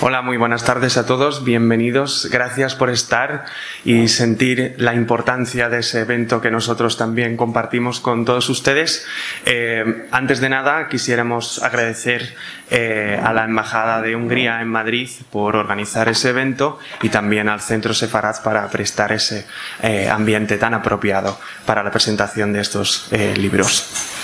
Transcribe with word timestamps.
Hola, 0.00 0.22
muy 0.22 0.36
buenas 0.36 0.62
tardes 0.62 0.96
a 0.96 1.06
todos, 1.06 1.42
bienvenidos, 1.42 2.28
gracias 2.30 2.76
por 2.76 2.88
estar 2.88 3.46
y 3.84 4.06
sentir 4.06 4.76
la 4.78 4.94
importancia 4.94 5.68
de 5.68 5.80
ese 5.80 6.02
evento 6.02 6.40
que 6.40 6.52
nosotros 6.52 6.96
también 6.96 7.36
compartimos 7.36 7.98
con 7.98 8.24
todos 8.24 8.48
ustedes. 8.48 9.04
Eh, 9.44 10.06
antes 10.12 10.40
de 10.40 10.50
nada, 10.50 10.86
quisiéramos 10.86 11.60
agradecer 11.64 12.32
eh, 12.70 13.20
a 13.20 13.32
la 13.32 13.42
Embajada 13.42 14.00
de 14.00 14.14
Hungría 14.14 14.62
en 14.62 14.68
Madrid 14.68 15.10
por 15.32 15.56
organizar 15.56 16.08
ese 16.08 16.28
evento 16.28 16.78
y 17.02 17.08
también 17.08 17.48
al 17.48 17.60
Centro 17.60 17.92
Sefarad 17.92 18.40
para 18.44 18.68
prestar 18.68 19.10
ese 19.10 19.48
eh, 19.82 20.08
ambiente 20.08 20.58
tan 20.58 20.74
apropiado 20.74 21.40
para 21.66 21.82
la 21.82 21.90
presentación 21.90 22.52
de 22.52 22.60
estos 22.60 23.08
libros. 23.36 24.17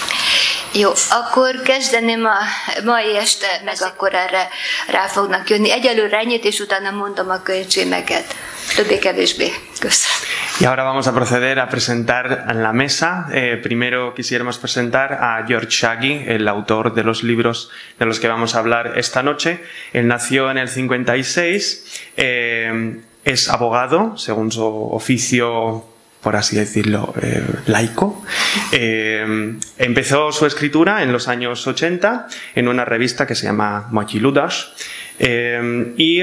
Jó, 0.76 0.90
akkor 1.10 1.62
kezdeném 1.62 2.24
a 2.24 2.38
mai 2.84 3.16
este, 3.16 3.46
meg 3.64 3.76
akkor 3.80 4.14
erre 4.14 4.48
rá 4.90 5.06
fognak 5.06 5.50
jönni. 5.50 5.70
Egyelőre 5.70 6.18
ennyit, 6.18 6.44
és 6.44 6.60
utána 6.60 6.90
mondom 6.90 7.30
a 7.30 7.42
könyvcímeket. 7.42 8.34
Többé-kevésbé. 8.76 9.52
Köszönöm. 9.78 10.18
Y 10.60 10.64
ahora 10.64 10.82
vamos 10.82 11.06
a 11.06 11.12
proceder 11.12 11.58
a 11.58 11.66
presentar 11.66 12.44
en 12.48 12.62
la 12.62 12.72
mesa. 12.72 13.26
Eh, 13.30 13.60
primero 13.62 14.12
quisiéramos 14.14 14.56
presentar 14.56 15.12
a 15.12 15.44
George 15.46 15.70
Shaggy, 15.70 16.24
el 16.26 16.48
autor 16.48 16.92
de 16.92 17.02
los 17.02 17.22
libros 17.22 17.70
de 17.98 18.04
los 18.04 18.18
que 18.18 18.28
vamos 18.28 18.54
a 18.54 18.58
hablar 18.58 18.98
esta 18.98 19.22
noche. 19.22 19.60
Él 19.92 20.06
nació 20.06 20.50
en 20.50 20.58
el 20.58 20.68
56, 20.68 21.84
eh, 22.16 23.00
es 23.24 23.48
abogado, 23.48 24.16
según 24.16 24.50
su 24.50 24.64
oficio 24.92 25.84
por 26.24 26.36
así 26.36 26.56
decirlo, 26.56 27.12
eh, 27.20 27.44
laico. 27.66 28.24
Eh, 28.72 29.56
empezó 29.76 30.32
su 30.32 30.46
escritura 30.46 31.02
en 31.02 31.12
los 31.12 31.28
años 31.28 31.66
80 31.66 32.28
en 32.54 32.66
una 32.68 32.86
revista 32.86 33.26
que 33.26 33.34
se 33.34 33.44
llama 33.44 33.88
Mochiludas 33.90 34.72
eh, 35.18 35.92
y 35.98 36.22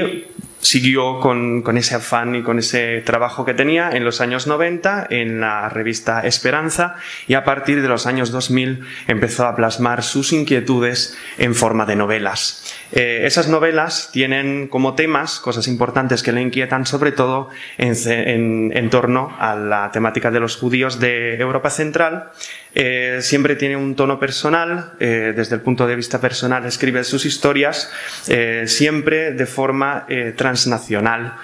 siguió 0.62 1.18
con, 1.18 1.76
ese 1.76 1.96
afán 1.96 2.36
y 2.36 2.42
con 2.42 2.58
ese 2.58 3.02
trabajo 3.02 3.44
que 3.44 3.52
tenía 3.52 3.90
en 3.90 4.04
los 4.04 4.20
años 4.20 4.46
90 4.46 5.08
en 5.10 5.40
la 5.40 5.68
revista 5.68 6.20
Esperanza 6.20 6.94
y 7.26 7.34
a 7.34 7.44
partir 7.44 7.82
de 7.82 7.88
los 7.88 8.06
años 8.06 8.30
2000 8.30 8.80
empezó 9.08 9.46
a 9.46 9.56
plasmar 9.56 10.04
sus 10.04 10.32
inquietudes 10.32 11.18
en 11.36 11.54
forma 11.54 11.84
de 11.84 11.96
novelas. 11.96 12.74
Eh, 12.92 13.22
esas 13.24 13.48
novelas 13.48 14.10
tienen 14.12 14.68
como 14.68 14.94
temas 14.94 15.40
cosas 15.40 15.66
importantes 15.66 16.22
que 16.22 16.32
le 16.32 16.40
inquietan 16.40 16.86
sobre 16.86 17.10
todo 17.10 17.48
en 17.76 18.90
torno 18.90 19.34
a 19.38 19.56
la 19.56 19.90
temática 19.90 20.30
de 20.30 20.40
los 20.40 20.56
judíos 20.56 21.00
de 21.00 21.36
Europa 21.38 21.70
Central 21.70 22.30
eh, 22.74 23.18
siempre 23.20 23.56
tiene 23.56 23.76
un 23.76 23.94
tono 23.94 24.18
personal, 24.18 24.92
eh, 24.98 25.34
desde 25.36 25.56
el 25.56 25.60
punto 25.60 25.86
de 25.86 25.94
vista 25.94 26.20
personal 26.20 26.64
escribe 26.64 27.04
sus 27.04 27.26
historias, 27.26 27.90
eh, 28.28 28.64
siempre 28.66 29.32
de 29.32 29.46
forma 29.46 30.06
transnacional, 30.36 31.36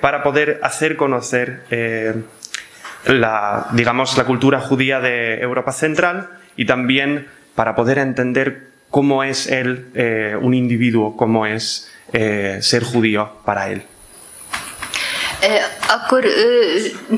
para 0.00 0.22
poder 0.22 0.60
hacer 0.62 0.96
conocer 0.96 1.62
la, 3.06 3.66
digamos, 3.72 4.16
la 4.16 4.24
cultura 4.24 4.60
judía 4.60 5.00
de 5.00 5.40
Europa 5.40 5.72
Central 5.72 6.30
y 6.56 6.64
también 6.64 7.26
para 7.56 7.74
poder 7.74 7.98
entender 7.98 8.68
cómo 8.88 9.24
es 9.24 9.48
él 9.48 10.38
un 10.40 10.54
individuo, 10.54 11.16
cómo 11.16 11.44
es 11.44 11.92
ser 12.12 12.84
judío 12.84 13.32
para 13.44 13.70
él. 13.70 13.82
Akkor 15.88 16.24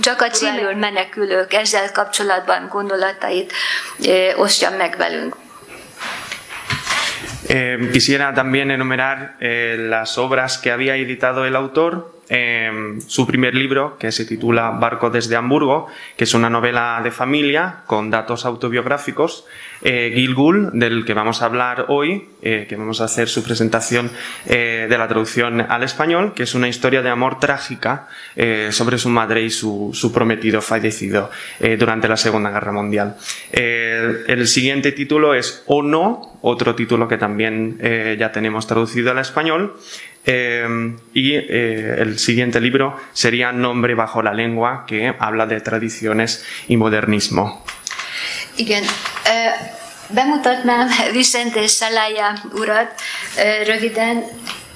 csak 0.00 0.20
a 0.20 0.30
címről 0.30 0.74
menekülők 0.74 1.52
ezzel 1.52 1.92
kapcsolatban 1.92 2.68
gondolatait 2.68 3.52
osztja 4.36 4.70
meg 4.70 4.96
velünk. 4.96 5.36
Eh, 7.48 7.76
quisiera 7.90 8.32
también 8.32 8.70
enumerar 8.70 9.34
eh, 9.38 9.76
las 9.76 10.16
obras 10.16 10.58
que 10.60 10.70
había 10.70 10.94
editado 10.94 11.44
el 11.44 11.54
autor 11.54 12.20
eh, 12.28 12.98
su 13.06 13.26
primer 13.26 13.54
libro, 13.54 13.96
que 13.98 14.12
se 14.12 14.24
titula 14.24 14.70
Barco 14.70 15.10
desde 15.10 15.36
Hamburgo, 15.36 15.86
que 16.16 16.24
es 16.24 16.34
una 16.34 16.50
novela 16.50 17.00
de 17.02 17.10
familia 17.10 17.82
con 17.86 18.10
datos 18.10 18.44
autobiográficos. 18.44 19.46
Eh, 19.82 20.12
Gilgul, 20.14 20.70
del 20.72 21.04
que 21.04 21.12
vamos 21.12 21.42
a 21.42 21.44
hablar 21.44 21.86
hoy, 21.88 22.28
eh, 22.40 22.66
que 22.68 22.76
vamos 22.76 23.00
a 23.00 23.04
hacer 23.04 23.28
su 23.28 23.42
presentación 23.42 24.10
eh, 24.46 24.86
de 24.88 24.98
la 24.98 25.08
traducción 25.08 25.60
al 25.60 25.82
español, 25.82 26.32
que 26.34 26.42
es 26.42 26.54
una 26.54 26.68
historia 26.68 27.02
de 27.02 27.10
amor 27.10 27.38
trágica 27.38 28.08
eh, 28.36 28.68
sobre 28.70 28.98
su 28.98 29.08
madre 29.08 29.42
y 29.42 29.50
su, 29.50 29.90
su 29.92 30.12
prometido 30.12 30.60
fallecido 30.60 31.30
durante 31.78 32.08
la 32.08 32.16
Segunda 32.16 32.50
Guerra 32.50 32.72
Mundial. 32.72 33.16
el 33.50 34.46
siguiente 34.46 34.92
título 34.92 35.34
es 35.34 35.62
O 35.66 35.82
no, 35.82 36.38
otro 36.42 36.74
título 36.74 37.08
que 37.08 37.16
también 37.16 37.78
ya 38.18 38.32
tenemos 38.32 38.66
traducido 38.66 39.10
al 39.10 39.18
español. 39.18 39.76
Eh, 40.26 40.96
y 41.12 41.34
eh, 41.34 41.96
el 41.98 42.18
siguiente 42.18 42.60
libro 42.60 42.98
sería 43.12 43.52
Nombre 43.52 43.94
bajo 43.94 44.22
la 44.22 44.32
lengua, 44.32 44.84
que 44.86 45.14
habla 45.18 45.46
de 45.46 45.60
tradiciones 45.60 46.44
y 46.68 46.76
modernismo. 46.76 47.64
Igen. 48.56 48.84
Bemutatnám 50.10 50.90
Vicente 51.12 51.68
Salaya 51.68 52.34
urat 52.52 52.92
röviden. 53.66 54.24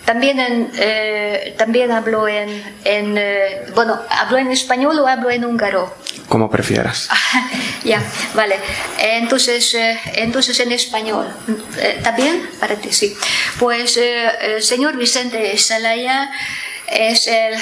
También, 0.09 0.41
en, 0.41 0.71
eh, 0.79 1.55
también 1.59 1.93
hablo 1.93 2.27
en, 2.27 2.49
en 2.85 3.19
eh, 3.19 3.67
bueno, 3.75 4.01
hablo 4.09 4.39
en 4.39 4.51
español 4.51 4.99
o 5.01 5.07
hablo 5.07 5.29
en 5.31 5.45
húngaro. 5.45 5.95
Como 6.31 6.51
prefieras. 6.51 7.11
ya, 7.89 8.03
vale. 8.35 8.57
Entonces, 8.99 9.75
eh, 9.75 9.99
entonces 10.15 10.59
en 10.61 10.73
español. 10.73 11.27
¿Está 11.81 12.13
bien? 12.13 12.49
Para 12.61 12.77
ti, 12.77 12.93
sí. 12.93 13.17
Pues 13.59 13.97
el 13.97 14.63
señor 14.63 14.97
Vicente 14.97 15.57
Salaya 15.59 16.31
es 16.87 17.27
el 17.27 17.55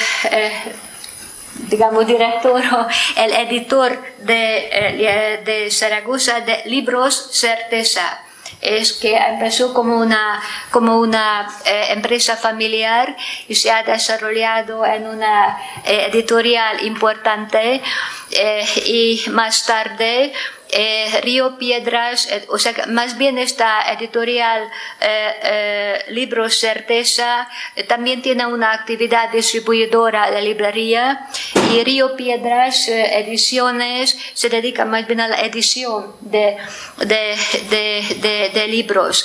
digamos, 1.68 2.06
director 2.06 2.62
o 2.74 2.86
el 3.16 3.32
editor 3.32 3.98
de, 4.18 5.42
de 5.44 5.70
Zaragoza 5.70 6.40
de 6.40 6.62
Libros 6.66 7.30
Certeza 7.32 8.20
es 8.60 8.94
que 8.94 9.16
empezó 9.16 9.74
como 9.74 9.98
una, 9.98 10.40
como 10.70 10.98
una 10.98 11.48
eh, 11.64 11.86
empresa 11.90 12.36
familiar 12.36 13.16
y 13.48 13.54
se 13.54 13.70
ha 13.70 13.82
desarrollado 13.82 14.84
en 14.84 15.06
una 15.06 15.58
eh, 15.84 16.08
editorial 16.12 16.84
importante 16.84 17.82
eh, 18.30 18.64
y 18.86 19.24
más 19.30 19.66
tarde 19.66 20.32
eh, 20.68 21.20
Río 21.22 21.58
Piedras, 21.58 22.26
eh, 22.30 22.44
o 22.48 22.58
sea, 22.58 22.74
más 22.88 23.16
bien 23.16 23.38
esta 23.38 23.92
editorial 23.92 24.68
eh, 25.00 26.04
Libros 26.08 26.58
Certeza 26.58 27.48
también 27.86 28.20
tiene 28.20 28.46
una 28.46 28.72
actividad 28.72 29.30
distribuidora 29.30 30.30
de 30.30 30.42
librería 30.42 31.28
y 31.72 31.84
Río 31.84 32.16
Piedras 32.16 32.88
Ediciones 32.88 34.18
se 34.34 34.48
dedica 34.48 34.84
más 34.84 35.06
bien 35.06 35.20
a 35.20 35.28
la 35.28 35.40
edición 35.42 36.16
de, 36.20 36.56
de, 36.98 37.36
de, 37.70 38.50
de 38.52 38.66
libros. 38.66 39.24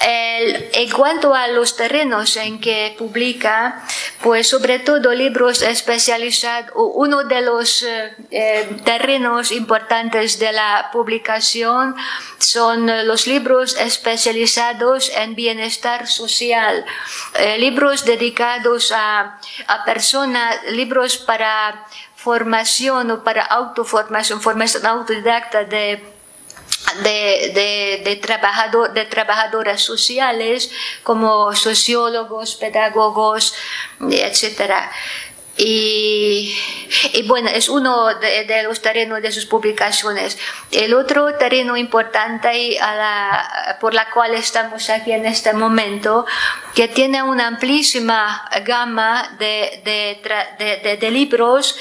El, 0.00 0.70
en 0.72 0.90
cuanto 0.90 1.34
a 1.34 1.46
los 1.48 1.76
terrenos 1.76 2.36
en 2.36 2.60
que 2.60 2.94
publica, 2.98 3.84
pues 4.22 4.48
sobre 4.48 4.80
todo 4.80 5.14
libros 5.14 5.62
especializados, 5.62 6.72
uno 6.74 7.24
de 7.24 7.42
los 7.42 7.86
eh, 8.30 8.80
terrenos 8.84 9.52
importantes 9.52 10.38
de 10.38 10.52
la 10.52 10.90
publicación 10.92 11.94
son 12.38 12.86
los 13.06 13.26
libros 13.26 13.76
especializados 13.76 15.10
en 15.16 15.34
bienestar 15.34 16.06
social, 16.06 16.84
eh, 17.38 17.58
libros 17.58 18.04
dedicados 18.04 18.92
a, 18.92 19.38
a 19.66 19.84
personas, 19.84 20.56
libros 20.70 21.16
para 21.16 21.86
formación 22.14 23.10
o 23.10 23.24
para 23.24 23.44
autoformación, 23.44 24.40
formación 24.40 24.86
autodidacta 24.86 25.64
de 25.64 26.14
de, 27.02 27.52
de, 27.54 28.02
de, 28.04 28.16
trabajador, 28.16 28.92
de 28.92 29.04
trabajadoras 29.06 29.80
sociales 29.80 30.70
como 31.02 31.54
sociólogos, 31.54 32.54
pedagogos, 32.56 33.54
etcétera. 34.00 34.90
Y, 35.56 36.52
y, 37.12 37.22
bueno, 37.28 37.48
es 37.48 37.68
uno 37.68 38.12
de, 38.18 38.44
de, 38.44 38.64
los 38.64 38.82
terrenos 38.82 39.22
de 39.22 39.30
sus 39.30 39.46
publicaciones. 39.46 40.36
El 40.72 40.94
otro 40.94 41.34
terreno 41.34 41.76
importante 41.76 42.78
a 42.80 42.96
la, 42.96 43.78
por 43.80 43.94
la 43.94 44.10
cual 44.10 44.34
estamos 44.34 44.90
aquí 44.90 45.12
en 45.12 45.26
este 45.26 45.52
momento, 45.52 46.26
que 46.74 46.88
tiene 46.88 47.22
una 47.22 47.46
amplísima 47.46 48.48
gama 48.64 49.36
de, 49.38 49.80
de, 49.84 50.96
de 50.96 51.10
libros 51.12 51.76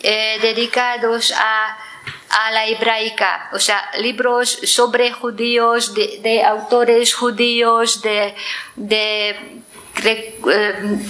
eh, 0.00 0.38
dedicados 0.40 1.34
a 1.36 1.76
a 2.30 2.50
la 2.50 2.66
hebraica, 2.66 3.48
o 3.52 3.58
sea, 3.58 3.90
libros 4.00 4.50
sobre 4.64 5.12
judíos, 5.12 5.94
de, 5.94 6.42
autores 6.44 7.14
judíos, 7.14 8.02
de, 8.02 8.34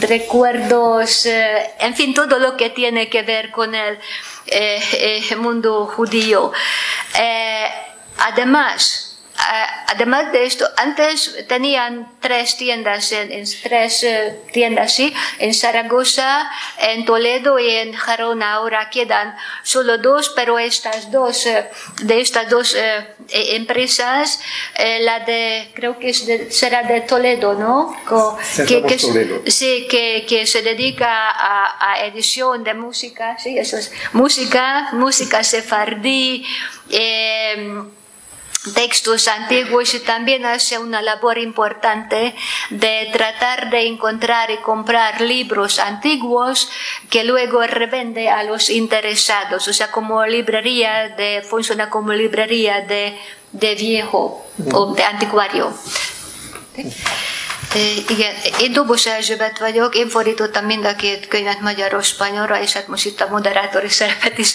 recuerdos, 0.01 1.27
eh, 1.27 1.71
en 1.81 1.95
fin, 1.95 2.15
todo 2.15 2.39
lo 2.39 2.57
que 2.57 2.71
tiene 2.71 3.09
que 3.09 3.23
ver 3.23 3.51
con 3.51 3.75
el 3.75 3.99
eh, 4.47 5.37
mundo 5.37 5.87
judío. 5.87 6.53
además, 8.19 9.08
además 9.87 10.33
de 10.33 10.45
esto, 10.45 10.69
antes 10.77 11.35
tenían 11.49 12.09
tres 12.21 12.57
tiendas, 12.57 13.13
en, 13.13 13.45
tres 13.63 14.03
eh, 14.03 14.39
tiendas, 14.53 14.95
sí, 14.95 15.13
en 15.39 15.55
Zaragoza, 15.55 16.51
en 16.79 17.05
Toledo 17.05 17.59
y 17.59 17.71
en 17.71 17.93
Jarona. 17.93 18.55
Ahora 18.55 18.91
quedan 18.91 19.35
solo 19.63 19.99
dos, 19.99 20.33
pero 20.35 20.59
estas 20.59 21.11
dos, 21.11 21.47
eh, 21.47 21.69
de 22.03 22.21
estas 22.21 22.51
dos 22.51 22.75
eh, 22.75 23.07
e, 23.29 23.57
empresas, 23.57 24.41
la 25.01 25.21
de, 25.21 25.71
creo 25.75 25.99
que 25.99 26.11
es 26.11 26.27
será 26.51 26.83
de 26.83 27.01
Toledo, 27.03 27.55
¿no? 27.55 27.97
que, 28.67 28.83
que, 28.83 28.97
Toledo. 28.97 29.43
Sí, 29.47 29.87
que, 29.91 30.27
que 30.29 30.47
se 30.47 30.63
dedica 30.63 31.31
a, 31.31 31.93
a, 31.93 32.05
edición 32.05 32.65
de 32.65 32.75
música, 32.75 33.39
sí, 33.39 33.59
eso 33.59 33.77
es 33.77 33.93
música, 34.13 34.91
música 34.93 35.43
sefardí. 35.43 36.45
Eh, 36.91 37.83
textos 38.75 39.29
antiguos 39.29 39.95
y 39.95 40.01
también 40.01 40.45
hace 40.45 40.79
una 40.79 41.01
labor 41.01 41.39
importante 41.39 42.35
de 42.71 43.09
tratar 43.13 43.71
de 43.71 43.87
encontrar 43.87 44.51
y 44.51 44.59
comprar 44.59 45.21
libros 45.21 45.79
antiguos 45.79 46.69
que 47.09 47.25
luego 47.25 47.63
revende 47.67 48.29
a 48.29 48.43
los 48.43 48.71
interesados, 48.71 49.69
o 49.69 49.73
sea, 49.73 49.91
como 49.91 50.27
librería 50.27 51.11
de, 51.11 51.43
funciona 51.49 51.89
como 51.89 52.13
librería 52.13 52.81
de, 52.81 53.17
de 53.53 53.75
viejo 53.75 54.47
o 54.73 54.95
de 54.95 55.05
anticuario. 55.05 55.73
Igen, 58.09 58.35
én 58.61 58.73
Dobos 58.73 59.07
Erzsébet 59.07 59.59
vagyok, 59.59 59.95
én 59.95 60.09
fordítottam 60.09 60.65
mind 60.65 60.85
a 60.85 60.95
két 60.97 61.29
könyvet 61.29 61.61
magyaros-spanyolra, 61.61 62.61
és 62.61 62.73
hát 62.73 62.89
most 62.89 63.07
itt 63.07 63.21
a 63.21 63.29
moderátori 63.31 63.89
szerepet 63.89 64.39
is 64.39 64.55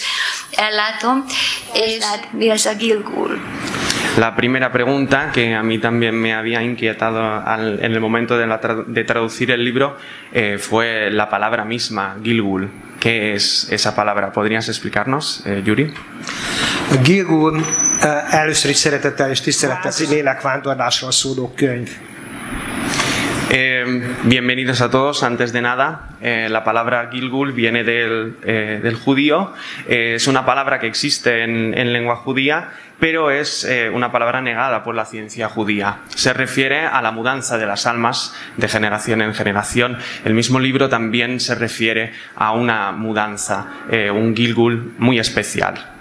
ellátom. 0.51 1.25
És 1.73 2.03
hát 2.03 2.31
mi 2.31 2.49
ez 2.49 2.65
a 2.65 2.73
Gilgul? 2.75 3.41
La 4.17 4.33
primera 4.33 4.69
pregunta, 4.69 5.31
que 5.31 5.55
a 5.55 5.63
mí 5.63 5.79
también 5.79 6.13
me 6.13 6.33
había 6.33 6.61
inquietado 6.61 7.43
en 7.81 7.93
el 7.93 7.99
momento 7.99 8.37
de, 8.37 9.03
traducir 9.03 9.49
el 9.51 9.63
libro, 9.63 9.97
eh, 10.31 10.57
fue 10.57 11.09
la 11.11 11.29
palabra 11.29 11.63
misma, 11.65 12.15
Gilgul. 12.23 12.69
¿Qué 12.99 13.33
es 13.33 13.67
esa 13.71 13.95
palabra? 13.95 14.31
¿Podrías 14.31 14.67
explicarnos, 14.69 15.41
eh, 15.45 15.61
Yuri? 15.65 15.93
Gilgul 17.03 17.57
uh, 17.57 18.33
először 18.33 18.69
is 18.69 18.77
szeretettel 18.77 19.29
és 19.29 19.41
tisztelettel 19.41 19.91
lélekvándorlásról 20.09 21.11
szóló 21.11 21.53
könyv. 21.55 21.89
Eh, 23.49 23.83
bienvenidos 24.23 24.81
a 24.81 24.89
todos. 24.89 25.23
Antes 25.23 25.53
de 25.53 25.61
nada, 25.61 26.09
eh, 26.21 26.47
la 26.49 26.63
palabra 26.63 27.09
Gilgul 27.11 27.51
viene 27.51 27.83
del, 27.83 28.35
eh, 28.43 28.95
judío. 29.03 29.53
es 29.87 30.27
una 30.27 30.45
palabra 30.45 30.79
que 30.79 30.87
existe 30.87 31.43
en 31.43 31.93
lengua 31.93 32.15
judía, 32.15 32.71
pero 32.99 33.31
es 33.31 33.67
una 33.93 34.11
palabra 34.11 34.41
negada 34.41 34.83
por 34.83 34.95
la 34.95 35.05
ciencia 35.05 35.49
judía. 35.49 35.99
Se 36.15 36.33
refiere 36.33 36.85
a 36.85 37.01
la 37.01 37.11
mudanza 37.11 37.57
de 37.57 37.65
las 37.65 37.85
almas 37.85 38.35
de 38.57 38.67
generación 38.67 39.21
en 39.21 39.33
generación. 39.33 39.97
El 40.23 40.33
mismo 40.33 40.59
libro 40.59 40.89
también 40.89 41.39
se 41.39 41.55
refiere 41.55 42.13
a 42.35 42.51
una 42.51 42.91
mudanza, 42.91 43.67
un 44.13 44.35
Gilgul 44.35 44.93
muy 44.97 45.19
especial. 45.19 45.92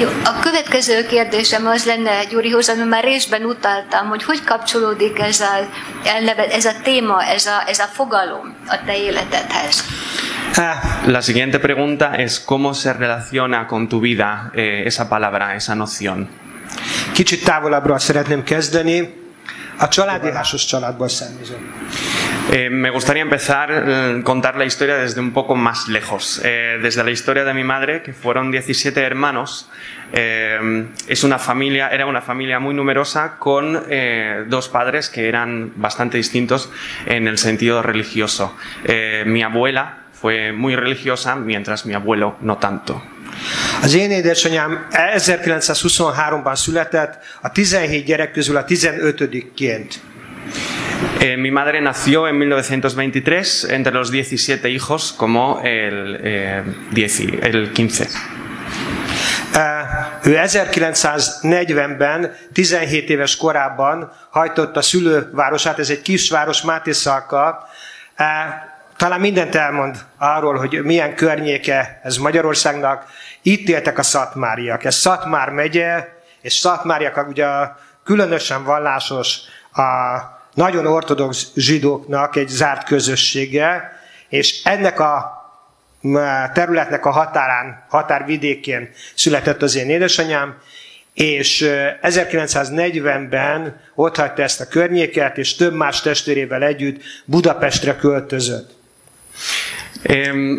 Jó, 0.00 0.08
a 0.24 0.38
következő 0.40 1.06
kérdésem 1.06 1.66
az 1.66 1.84
lenne 1.84 2.24
Gyurihoz, 2.24 2.68
ami 2.68 2.82
már 2.82 3.04
részben 3.04 3.44
utaltam, 3.44 4.08
hogy 4.08 4.22
hogy 4.22 4.44
kapcsolódik 4.44 5.18
ez 5.18 5.40
a, 5.40 5.68
ez 6.50 6.64
a 6.64 6.72
téma, 6.82 7.24
ez 7.24 7.46
a, 7.46 7.62
ez 7.66 7.78
a 7.78 7.84
fogalom 7.84 8.54
a 8.66 8.78
te 8.86 8.96
életedhez? 8.96 9.84
La 11.06 11.20
siguiente 11.20 11.58
pregunta 11.58 12.16
es 12.16 12.44
cómo 12.44 12.72
se 12.72 12.92
relaciona 12.92 13.66
con 13.66 13.88
tu 13.88 14.00
vida 14.00 14.50
eh, 14.54 14.86
esa 14.86 15.08
palabra, 15.08 15.52
esa 15.54 15.74
noción. 15.74 16.28
Kicsit 17.12 17.44
távolabbról 17.44 17.98
szeretném 17.98 18.42
kezdeni. 18.42 19.18
A 19.78 19.88
családi 19.88 20.30
házas 20.30 20.64
családból 20.64 21.08
származom. 21.08 21.72
Eh, 22.52 22.68
me 22.68 22.90
gustaría 22.90 23.22
empezar 23.22 23.70
a 23.70 24.10
eh, 24.10 24.22
contar 24.24 24.56
la 24.56 24.64
historia 24.64 24.96
desde 24.96 25.20
un 25.20 25.30
poco 25.32 25.54
más 25.54 25.86
lejos, 25.86 26.40
eh, 26.42 26.80
desde 26.82 27.04
la 27.04 27.12
historia 27.12 27.44
de 27.44 27.54
mi 27.54 27.62
madre, 27.62 28.02
que 28.02 28.12
fueron 28.12 28.50
17 28.50 29.00
hermanos. 29.00 29.70
es 30.12 31.22
una 31.22 31.38
familia, 31.38 31.88
era 31.90 32.06
una 32.06 32.20
familia 32.20 32.58
muy 32.58 32.74
numerosa 32.74 33.36
con 33.38 33.80
dos 34.48 34.68
padres 34.68 35.08
que 35.08 35.28
eran 35.28 35.72
bastante 35.76 36.16
distintos 36.16 36.68
en 37.06 37.28
el 37.28 37.38
sentido 37.38 37.80
religioso. 37.80 38.56
mi 39.26 39.44
abuela 39.44 39.98
fue 40.12 40.50
muy 40.50 40.74
religiosa, 40.74 41.36
mientras 41.36 41.86
mi 41.86 41.94
abuelo 41.94 42.36
no 42.40 42.56
tanto. 42.56 43.00
Az 43.82 43.94
én 43.94 44.10
édesanyám 44.10 44.86
1923-ban 44.90 46.56
született, 46.56 47.18
a 47.42 47.52
17 47.52 48.04
gyerek 48.04 48.32
közül 48.32 48.56
a 48.56 48.64
15-ként. 48.64 49.94
Eh, 51.18 51.36
mi 51.36 51.50
madre 51.50 51.80
nació 51.80 52.26
en 52.26 52.38
1923 52.38 53.66
entre 53.68 53.92
los 53.92 54.10
17 54.10 54.68
hijos 54.68 55.12
como 55.12 55.60
el, 55.62 56.20
eh, 56.22 56.62
10, 56.90 57.20
el 57.42 57.72
15. 57.72 58.08
Uh, 59.54 60.26
ő 60.26 60.36
1940-ben, 60.36 62.36
17 62.52 63.10
éves 63.10 63.36
korában 63.36 64.12
hajtotta 64.30 64.82
szülővárosát, 64.82 65.78
ez 65.78 65.90
egy 65.90 66.02
kisváros 66.02 66.62
Mátészalka. 66.62 67.68
Uh, 68.18 68.26
talán 68.96 69.20
mindent 69.20 69.54
elmond 69.54 69.96
arról, 70.18 70.56
hogy 70.56 70.82
milyen 70.82 71.14
környéke 71.14 72.00
ez 72.02 72.16
Magyarországnak. 72.16 73.06
Itt 73.42 73.68
éltek 73.68 73.98
a 73.98 74.02
szatmáriak. 74.02 74.84
Ez 74.84 74.94
Szatmár 74.94 75.48
megye, 75.48 76.08
és 76.40 76.52
szatmáriak 76.52 77.28
ugye 77.28 77.46
különösen 78.04 78.64
vallásos 78.64 79.38
a 79.72 79.82
nagyon 80.54 80.86
ortodox 80.86 81.46
zsidóknak 81.54 82.36
egy 82.36 82.48
zárt 82.48 82.86
közössége, 82.86 84.00
és 84.28 84.62
ennek 84.64 85.00
a 85.00 85.38
területnek 86.54 87.06
a 87.06 87.10
határán, 87.10 87.84
határvidékén 87.88 88.88
született 89.14 89.62
az 89.62 89.76
én 89.76 89.90
édesanyám, 89.90 90.58
és 91.14 91.64
1940-ben 92.02 93.80
ott 93.94 94.16
hagyta 94.16 94.42
ezt 94.42 94.60
a 94.60 94.68
környéket, 94.68 95.38
és 95.38 95.54
több 95.54 95.74
más 95.74 96.00
testvérével 96.00 96.62
együtt 96.62 97.02
Budapestre 97.24 97.96
költözött. 97.96 98.78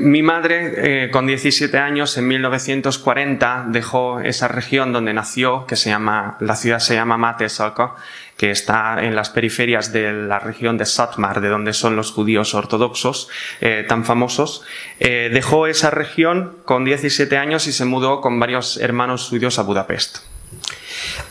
Mi 0.04 0.22
madre, 0.22 0.56
eh, 0.56 1.10
con 1.10 1.26
17 1.26 1.74
años, 1.74 2.18
en 2.18 2.28
1940, 2.28 3.66
dejó 3.72 4.20
esa 4.20 4.48
región 4.48 4.92
donde 4.92 5.14
nació, 5.14 5.66
que 5.66 5.76
se 5.76 5.90
llama, 5.90 6.38
la 6.40 6.56
ciudad 6.56 6.80
se 6.80 6.94
llama 6.94 7.18
Matesalka, 7.18 7.96
que 8.42 8.50
está 8.50 8.98
en 9.04 9.14
las 9.16 9.30
periferias 9.30 9.92
de 9.92 10.12
la 10.12 10.40
región 10.40 10.76
de 10.76 10.88
Satmar, 10.88 11.42
de 11.42 11.50
donde 11.50 11.74
son 11.74 11.96
los 11.96 12.12
judíos 12.12 12.56
ortodoxos 12.56 13.30
eh, 13.60 13.86
tan 13.88 14.04
famosos, 14.04 14.64
eh, 15.00 15.30
dejó 15.32 15.68
esa 15.68 15.92
región 15.92 16.58
con 16.66 16.84
17 16.84 17.38
años 17.38 17.68
y 17.68 17.72
se 17.72 17.86
mudó 17.86 18.20
con 18.20 18.40
varios 18.40 18.78
hermanos 18.78 19.28
suyos 19.28 19.60
a 19.60 19.62
Budapest. 19.62 20.24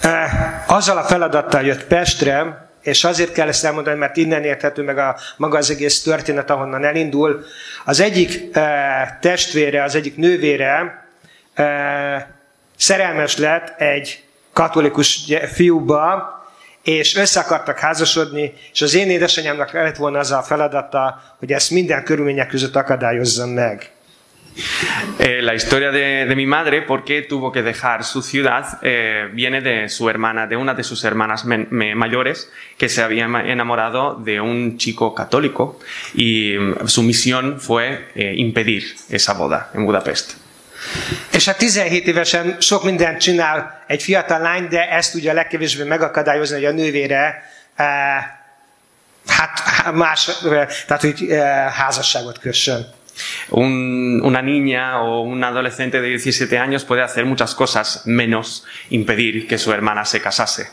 Eh, 0.05 0.27
azzal 0.69 0.99
a 0.99 1.03
feladattal 1.03 1.67
jött 1.67 1.85
Pestre, 1.89 2.69
és 2.81 3.05
azért 3.05 3.33
kell 3.33 3.49
ezt 3.49 3.65
elmondani, 3.65 3.99
mert 3.99 4.17
innen 4.17 4.45
érthető 4.45 4.83
meg 4.83 4.99
a 4.99 5.17
maga 5.37 5.59
az 5.59 5.71
egész 5.71 6.03
történet, 6.03 6.51
ahonnan 6.51 6.85
elindul. 6.85 7.45
Az 7.85 8.01
egyik 8.01 8.57
e, 8.57 9.19
testvére, 9.21 9.83
az 9.83 9.95
egyik 9.95 10.17
nővére 10.17 11.07
e, 11.55 12.35
szerelmes 12.77 13.37
lett 13.37 13.81
egy 13.81 14.25
katolikus 14.53 15.33
fiúba, 15.53 16.40
és 16.83 17.17
össze 17.17 17.41
akartak 17.41 17.79
házasodni, 17.79 18.53
és 18.73 18.83
az 18.83 18.95
én 18.95 19.11
édesanyámnak 19.11 19.73
lett 19.73 19.97
volna 19.97 20.19
az 20.19 20.31
a 20.31 20.43
feladata, 20.43 21.23
hogy 21.39 21.53
ezt 21.53 21.71
minden 21.71 22.05
körülmények 22.05 22.49
között 22.49 22.77
akadályozzam 22.77 23.49
meg. 23.49 23.91
Eh, 25.19 25.43
la 25.43 25.53
historia 25.53 25.91
de, 25.91 26.25
de, 26.27 26.35
mi 26.35 26.45
madre, 26.45 26.83
por 26.83 27.05
qué 27.05 27.23
tuvo 27.23 27.53
que 27.53 27.63
dejar 27.63 28.05
su 28.05 28.21
ciudad, 28.21 28.79
eh, 28.83 29.29
viene 29.33 29.61
de 29.61 29.89
su 29.89 30.09
hermana, 30.09 30.47
de 30.47 30.57
una 30.57 30.75
de 30.75 30.83
sus 30.83 31.05
hermanas 31.05 31.45
men, 31.45 31.69
me, 31.71 31.95
mayores, 31.95 32.51
que 32.77 32.89
se 32.89 33.03
había 33.03 33.25
enamorado 33.25 34.15
de 34.15 34.41
un 34.41 34.77
chico 34.77 35.15
católico 35.15 35.79
y 36.15 36.57
su 36.87 37.03
misión 37.03 37.61
fue 37.61 38.09
eh, 38.15 38.35
impedir 38.37 38.97
esa 39.09 39.35
boda 39.35 39.71
en 39.75 39.87
Budapest. 39.87 40.50
És 41.33 41.45
hát 41.45 41.59
17 41.59 42.07
évesen 42.07 42.57
sok 42.61 42.85
mindent 42.85 43.21
csinál 43.21 43.85
egy 43.87 44.03
fiatal 44.03 44.41
lány, 44.41 44.69
de 44.69 44.89
ezt 44.91 45.15
ugye 45.15 45.31
a 45.31 45.35
legkevésbé 45.35 45.83
megakadályozni, 45.83 46.55
hogy 46.57 46.65
a 46.65 46.73
nővére 46.73 47.51
eh, 47.77 47.87
hát 49.27 49.93
más, 49.93 50.31
tehát 50.87 51.01
hogy 51.03 51.31
eh, 51.31 51.73
házasságot 51.73 52.39
kössön. 52.39 52.87
Un- 53.49 54.21
una 54.23 54.41
niña 54.41 55.03
o 55.03 55.23
un 55.23 55.43
adolescente 55.43 56.01
de 56.01 56.07
17 56.07 56.59
años 56.59 56.85
puede 56.85 57.03
hacer 57.03 57.25
muchas 57.25 57.55
cosas 57.55 58.01
menos 58.05 58.63
impedir 58.89 59.47
que 59.47 59.59
su 59.59 59.71
hermana 59.71 60.05
se 60.05 60.21
casase. 60.21 60.69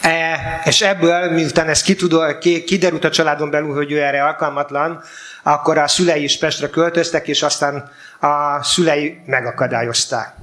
E, 0.00 0.36
és 0.64 0.80
ebből, 0.80 1.30
miután 1.30 1.68
ez 1.68 1.82
kitudó, 1.82 2.38
ki, 2.38 2.64
kiderült 2.64 3.04
a 3.04 3.10
családon 3.10 3.50
belül, 3.50 3.74
hogy 3.74 3.92
ő 3.92 4.02
erre 4.02 4.24
alkalmatlan, 4.24 5.02
akkor 5.42 5.78
a 5.78 5.88
szülei 5.88 6.22
is 6.22 6.38
Pestre 6.38 6.68
költöztek, 6.70 7.28
és 7.28 7.42
aztán 7.42 7.90
a 8.20 8.62
szülei 8.62 9.18
megakadályozták. 9.26 10.34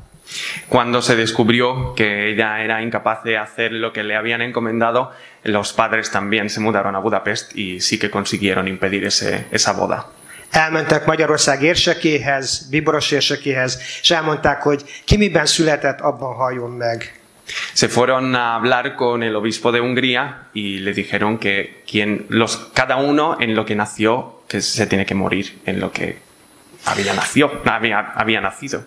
Cuando 0.67 1.01
se 1.01 1.15
descubrió 1.15 1.93
que 1.93 2.05
ella 2.05 2.57
era 2.57 2.79
incapaz 2.79 3.17
de 3.23 3.37
hacer 3.37 3.71
lo 3.71 3.91
que 3.91 4.03
le 4.03 4.15
habían 4.15 4.41
encomendado, 4.41 5.11
los 5.43 5.71
padres 5.73 6.09
también 6.09 6.49
se 6.49 6.59
mudaron 6.59 6.95
a 6.95 6.99
Budapest 7.01 7.51
y 7.55 7.79
sí 7.79 7.97
que 7.99 8.09
consiguieron 8.09 8.67
impedir 8.67 9.03
ese- 9.03 9.45
esa 9.51 9.73
boda. 9.73 10.11
Elmentek 10.51 11.05
Magyarország 11.05 11.61
érsekéhez, 11.61 12.67
Biboros 12.69 13.11
érsekéhez, 13.11 13.77
és 14.01 14.11
elmondták, 14.11 14.61
hogy 14.61 14.83
ki 15.05 15.17
miben 15.17 15.45
született, 15.45 15.99
abban 15.99 16.33
halljon 16.35 16.71
meg. 16.71 17.22
Se 17.73 17.87
fueron 17.87 18.35
a 18.35 18.55
hablar 18.55 18.95
con 18.95 19.23
el 19.23 19.35
obispo 19.35 19.71
de 19.71 19.81
Hungría 19.81 20.47
y 20.53 20.79
le 20.79 20.93
dijeron 20.93 21.37
que 21.37 21.83
quien, 21.87 22.25
los, 22.29 22.57
cada 22.73 22.97
uno 22.97 23.37
en 23.39 23.55
lo 23.55 23.65
que 23.65 23.75
nació, 23.75 24.43
que 24.47 24.61
se 24.61 24.87
tiene 24.87 25.05
que 25.05 25.15
morir 25.15 25.59
en 25.65 25.79
lo 25.79 25.91
que 25.91 26.17
había, 26.85 27.13
nació, 27.13 27.61
había, 27.65 28.13
había 28.15 28.41
nacido. 28.41 28.83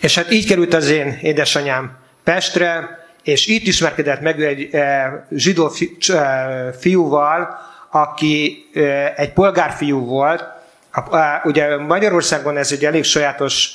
És 0.00 0.14
hát 0.14 0.32
így 0.32 0.46
került 0.46 0.74
az 0.74 0.88
én 0.88 1.18
édesanyám 1.22 1.96
Pestre, 2.24 3.04
és 3.22 3.46
itt 3.46 3.66
ismerkedett 3.66 4.20
meg 4.20 4.42
egy 4.42 4.74
e, 4.74 5.26
zsidó 5.30 5.68
fi, 5.68 5.96
e, 6.08 6.72
fiúval, 6.78 7.58
aki 7.90 8.66
e, 8.74 9.12
egy 9.16 9.32
polgárfiú 9.32 10.04
volt. 10.04 10.44
A, 10.92 11.16
e, 11.16 11.40
ugye 11.44 11.76
Magyarországon 11.76 12.56
ez 12.56 12.72
egy 12.72 12.84
elég 12.84 13.04
sajátos 13.04 13.70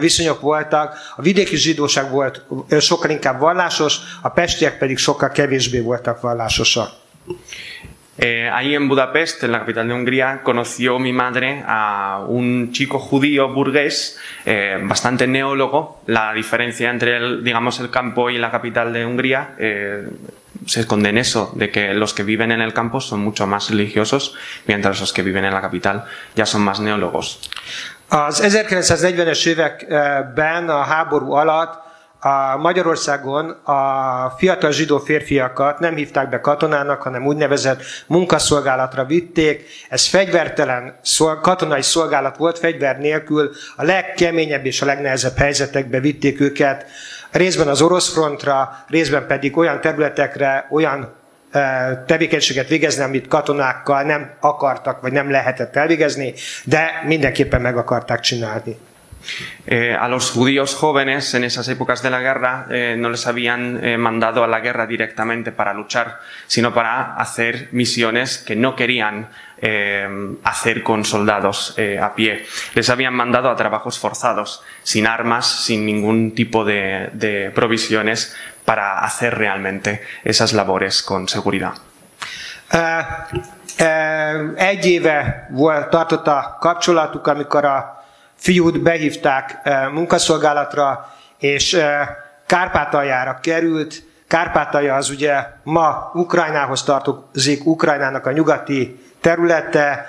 viszonyok 0.00 0.40
voltak. 0.40 0.94
A 1.16 1.22
vidéki 1.22 1.56
zsidóság 1.56 2.10
volt 2.10 2.42
sokkal 2.78 3.10
inkább 3.10 3.40
vallásos, 3.40 3.98
a 4.22 4.28
pestiek 4.28 4.78
pedig 4.78 4.98
sokkal 4.98 5.30
kevésbé 5.30 5.80
voltak 5.80 6.20
vallásosak. 6.20 6.88
Eh, 8.18 8.48
ahí 8.50 8.74
en 8.74 8.88
Budapest, 8.88 9.42
en 9.44 9.52
la 9.52 9.58
capital 9.58 9.88
de 9.88 9.94
Hungría, 9.94 10.40
conoció 10.42 10.98
mi 10.98 11.12
madre 11.12 11.62
a 11.66 12.24
un 12.26 12.72
chico 12.72 12.98
judío 12.98 13.52
burgués, 13.52 14.18
eh, 14.46 14.80
bastante 14.82 15.26
neólogo. 15.26 16.00
La 16.06 16.32
diferencia 16.32 16.88
entre 16.90 17.18
el, 17.18 17.44
digamos, 17.44 17.78
el 17.78 17.90
campo 17.90 18.30
y 18.30 18.38
la 18.38 18.50
capital 18.50 18.92
de 18.94 19.04
Hungría 19.04 19.54
eh, 19.58 20.08
se 20.64 20.80
esconde 20.80 21.10
en 21.10 21.18
eso, 21.18 21.52
de 21.56 21.70
que 21.70 21.92
los 21.92 22.14
que 22.14 22.22
viven 22.22 22.52
en 22.52 22.62
el 22.62 22.72
campo 22.72 23.02
son 23.02 23.20
mucho 23.20 23.46
más 23.46 23.68
religiosos, 23.68 24.34
mientras 24.66 24.98
los 24.98 25.12
que 25.12 25.22
viven 25.22 25.44
en 25.44 25.52
la 25.52 25.60
capital 25.60 26.04
ya 26.34 26.46
son 26.46 26.62
más 26.62 26.80
neólogos. 26.80 27.50
Az 28.08 28.42
1940-es 28.46 29.46
években 29.46 30.68
a 30.68 30.82
háború 30.82 31.32
alatt 31.32 31.84
a 32.20 32.56
Magyarországon 32.56 33.50
a 33.50 34.34
fiatal 34.36 34.72
zsidó 34.72 34.98
férfiakat 34.98 35.78
nem 35.78 35.94
hívták 35.94 36.28
be 36.28 36.40
katonának, 36.40 37.02
hanem 37.02 37.26
úgynevezett 37.26 37.82
munkaszolgálatra 38.06 39.04
vitték. 39.04 39.68
Ez 39.88 40.06
fegyvertelen 40.06 40.98
katonai 41.42 41.82
szolgálat 41.82 42.36
volt, 42.36 42.58
fegyver 42.58 42.98
nélkül 42.98 43.50
a 43.76 43.84
legkeményebb 43.84 44.66
és 44.66 44.82
a 44.82 44.86
legnehezebb 44.86 45.36
helyzetekbe 45.36 46.00
vitték 46.00 46.40
őket, 46.40 46.86
részben 47.30 47.68
az 47.68 47.82
orosz 47.82 48.12
frontra, 48.12 48.84
részben 48.88 49.26
pedig 49.26 49.56
olyan 49.56 49.80
területekre, 49.80 50.66
olyan 50.70 51.14
tevékenységet 52.06 52.68
végezni, 52.68 53.02
amit 53.02 53.28
katonákkal 53.28 54.02
nem 54.02 54.30
akartak, 54.40 55.00
vagy 55.00 55.12
nem 55.12 55.30
lehetett 55.30 55.76
elvégezni, 55.76 56.34
de 56.64 57.02
mindenképpen 57.04 57.60
meg 57.60 57.76
akarták 57.76 58.20
csinálni. 58.20 58.76
Eh, 59.64 60.02
a 60.02 60.08
los 60.08 60.30
judíos 60.30 60.76
jóvenes 60.80 61.34
en 61.34 61.42
esas 61.42 61.68
épocas 61.68 62.02
de 62.02 62.10
la 62.10 62.20
guerra 62.20 62.66
eh, 62.70 62.94
no 62.96 63.08
les 63.08 63.26
habían 63.26 63.84
eh, 63.84 63.96
mandado 63.96 64.44
a 64.44 64.46
la 64.46 64.60
guerra 64.60 64.86
directamente 64.86 65.50
para 65.50 65.74
luchar, 65.74 66.20
sino 66.46 66.72
para 66.72 67.14
hacer 67.16 67.68
misiones 67.72 68.38
que 68.38 68.54
no 68.54 68.76
querían 68.76 69.28
eh, 69.60 70.08
hacer 70.44 70.82
con 70.82 71.04
soldados 71.04 71.74
a 72.00 72.14
pie. 72.14 72.44
Les 72.74 72.90
habían 72.90 73.14
mandado 73.14 73.50
a 73.50 73.56
trabajos 73.56 73.98
forzados, 73.98 74.62
sin 74.82 75.06
armas, 75.06 75.64
sin 75.64 75.84
ningún 75.86 76.34
tipo 76.34 76.64
de 76.64 77.50
provisiones 77.54 78.36
para 78.66 78.98
hacer 78.98 79.32
realmente 79.38 80.00
esas 80.24 80.52
labores 80.52 81.02
con 81.02 81.26
seguridad. 81.28 81.72
Eh, 82.68 83.06
eh, 83.76 84.68
Egy 84.68 84.86
éve 84.86 85.48
volt, 85.50 85.88
tartott 85.90 86.26
a 86.26 86.56
kapcsolatuk, 86.60 87.26
amikor 87.26 87.64
a 87.64 88.04
fiút 88.36 88.82
behívták 88.82 89.60
eh, 89.62 89.88
munkaszolgálatra, 89.90 91.14
és 91.38 91.80
Kárpátaljára 92.46 93.38
került. 93.42 94.02
Kárpátalja 94.28 94.94
az 94.94 95.10
ugye 95.10 95.46
ma 95.62 96.10
Ukrajnához 96.14 96.82
tartozik, 96.82 97.66
Ukrajnának 97.66 98.26
a 98.26 98.32
nyugati 98.32 99.00
területe. 99.20 100.06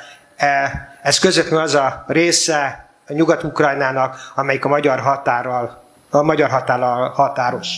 Ez 1.02 1.20
közvetlenül 1.20 1.60
az 1.60 1.76
a 1.76 2.04
része 2.08 2.88
a 3.08 3.14
Nyugat-Ukrajnának, 3.14 4.32
amelyik 4.36 4.66
a 4.66 4.70
magyar 4.70 5.00
határral, 5.00 5.84
a 6.10 6.22
magyar 6.22 6.50
határral 6.50 7.10
határos. 7.10 7.78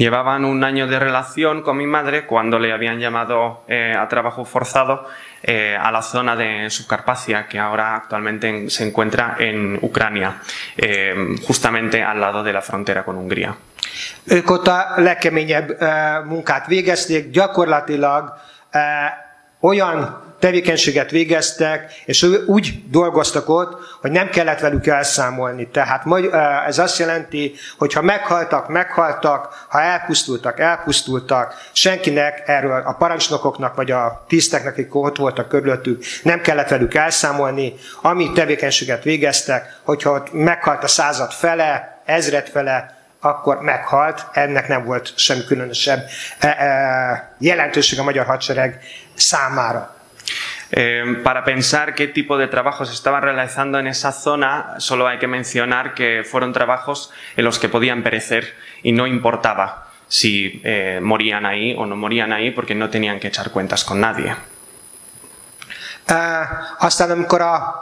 Llevaban 0.00 0.46
un 0.46 0.64
año 0.64 0.86
de 0.86 0.98
relación 0.98 1.60
con 1.60 1.76
mi 1.76 1.86
madre 1.86 2.24
cuando 2.24 2.58
le 2.58 2.72
habían 2.72 2.98
llamado 2.98 3.64
eh, 3.68 3.92
a 3.94 4.08
trabajo 4.08 4.46
forzado 4.46 5.04
eh, 5.42 5.76
a 5.78 5.90
la 5.90 6.00
zona 6.00 6.34
de 6.36 6.70
Subcarpacia, 6.70 7.46
que 7.46 7.58
ahora 7.58 7.96
actualmente 7.96 8.48
en- 8.48 8.70
se 8.70 8.86
encuentra 8.88 9.36
en 9.38 9.78
Ucrania, 9.82 10.40
eh, 10.78 11.14
justamente 11.46 12.02
al 12.02 12.18
lado 12.18 12.42
de 12.42 12.50
la 12.52 12.62
frontera 12.62 13.04
con 13.04 13.16
Hungría. 13.16 13.54
Ők 14.24 14.50
ott 14.50 14.68
a 14.68 14.94
legkeményebb 14.96 15.70
eh, 15.82 16.24
munkát 16.24 16.66
végezték, 16.66 17.30
gyakorlatilag 17.30 18.32
eh, 18.70 18.80
olyan 19.60 20.22
tevékenységet 20.40 21.10
végeztek, 21.10 21.92
és 22.04 22.22
úgy 22.46 22.82
dolgoztak 22.90 23.48
ott, 23.48 23.98
hogy 24.00 24.10
nem 24.10 24.28
kellett 24.28 24.60
velük 24.60 24.86
elszámolni. 24.86 25.68
Tehát 25.68 26.04
eh, 26.06 26.66
ez 26.66 26.78
azt 26.78 26.98
jelenti, 26.98 27.54
hogy 27.78 27.92
ha 27.92 28.02
meghaltak, 28.02 28.68
meghaltak, 28.68 29.66
ha 29.68 29.80
elpusztultak, 29.80 30.60
elpusztultak, 30.60 31.54
senkinek 31.72 32.42
erről 32.46 32.82
a 32.86 32.92
parancsnokoknak 32.92 33.74
vagy 33.74 33.90
a 33.90 34.24
tiszteknek, 34.28 34.72
akik 34.72 34.94
ott 34.94 35.16
voltak 35.16 35.48
körülöttük, 35.48 36.04
nem 36.22 36.40
kellett 36.40 36.68
velük 36.68 36.94
elszámolni. 36.94 37.74
Ami 38.02 38.32
tevékenységet 38.32 39.02
végeztek, 39.02 39.80
hogyha 39.82 40.10
ott 40.10 40.32
meghalt 40.32 40.84
a 40.84 40.88
század 40.88 41.32
fele, 41.32 42.00
ezred 42.04 42.48
fele, 42.48 42.98
akkor 43.20 43.60
meghalt, 43.60 44.26
ennek 44.32 44.68
nem 44.68 44.84
volt 44.84 45.12
semmi 45.16 45.44
különösebb 45.44 46.06
jelentőség 47.38 47.98
a 47.98 48.02
magyar 48.02 48.26
hadsereg 48.26 48.80
számára. 49.14 49.99
Eh, 50.72 51.20
para 51.24 51.42
pensar 51.44 51.94
qué 51.94 52.06
tipo 52.06 52.38
de 52.38 52.46
trabajos 52.46 52.92
estaban 52.92 53.22
realizando 53.22 53.78
en 53.78 53.88
esa 53.88 54.12
zona, 54.12 54.74
solo 54.78 55.08
hay 55.08 55.18
que 55.18 55.26
mencionar 55.26 55.94
que 55.94 56.22
fueron 56.24 56.52
trabajos 56.52 57.10
en 57.36 57.44
los 57.44 57.58
que 57.58 57.68
podían 57.68 58.02
perecer 58.02 58.54
y 58.82 58.92
no 58.92 59.06
importaba 59.06 59.88
si 60.06 60.60
eh, 60.64 61.00
morían 61.02 61.44
ahí 61.46 61.74
o 61.76 61.86
no 61.86 61.96
morían 61.96 62.32
ahí 62.32 62.50
porque 62.50 62.74
no 62.74 62.88
tenían 62.88 63.18
que 63.18 63.28
echar 63.28 63.50
cuentas 63.50 63.84
con 63.84 64.00
nadie. 64.00 64.34
E, 66.10 66.14
aztán 66.78 67.10
amikor 67.10 67.40
a 67.40 67.74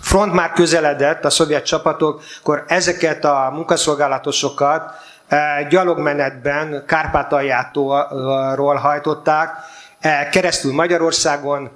front 0.00 0.32
már 0.32 0.52
közeledett, 0.52 1.24
a 1.24 1.30
szovjet 1.30 1.64
csapatok, 1.64 2.22
akkor 2.40 2.64
ezeket 2.68 3.24
a 3.24 3.50
munkaszolgálatosokat 3.52 4.94
e, 5.28 5.66
gyalogmenetben 5.70 6.84
Kárpátaljától 6.86 8.76
hajtották, 8.76 9.56
e, 10.00 10.28
keresztül 10.28 10.72
Magyarországon, 10.72 11.70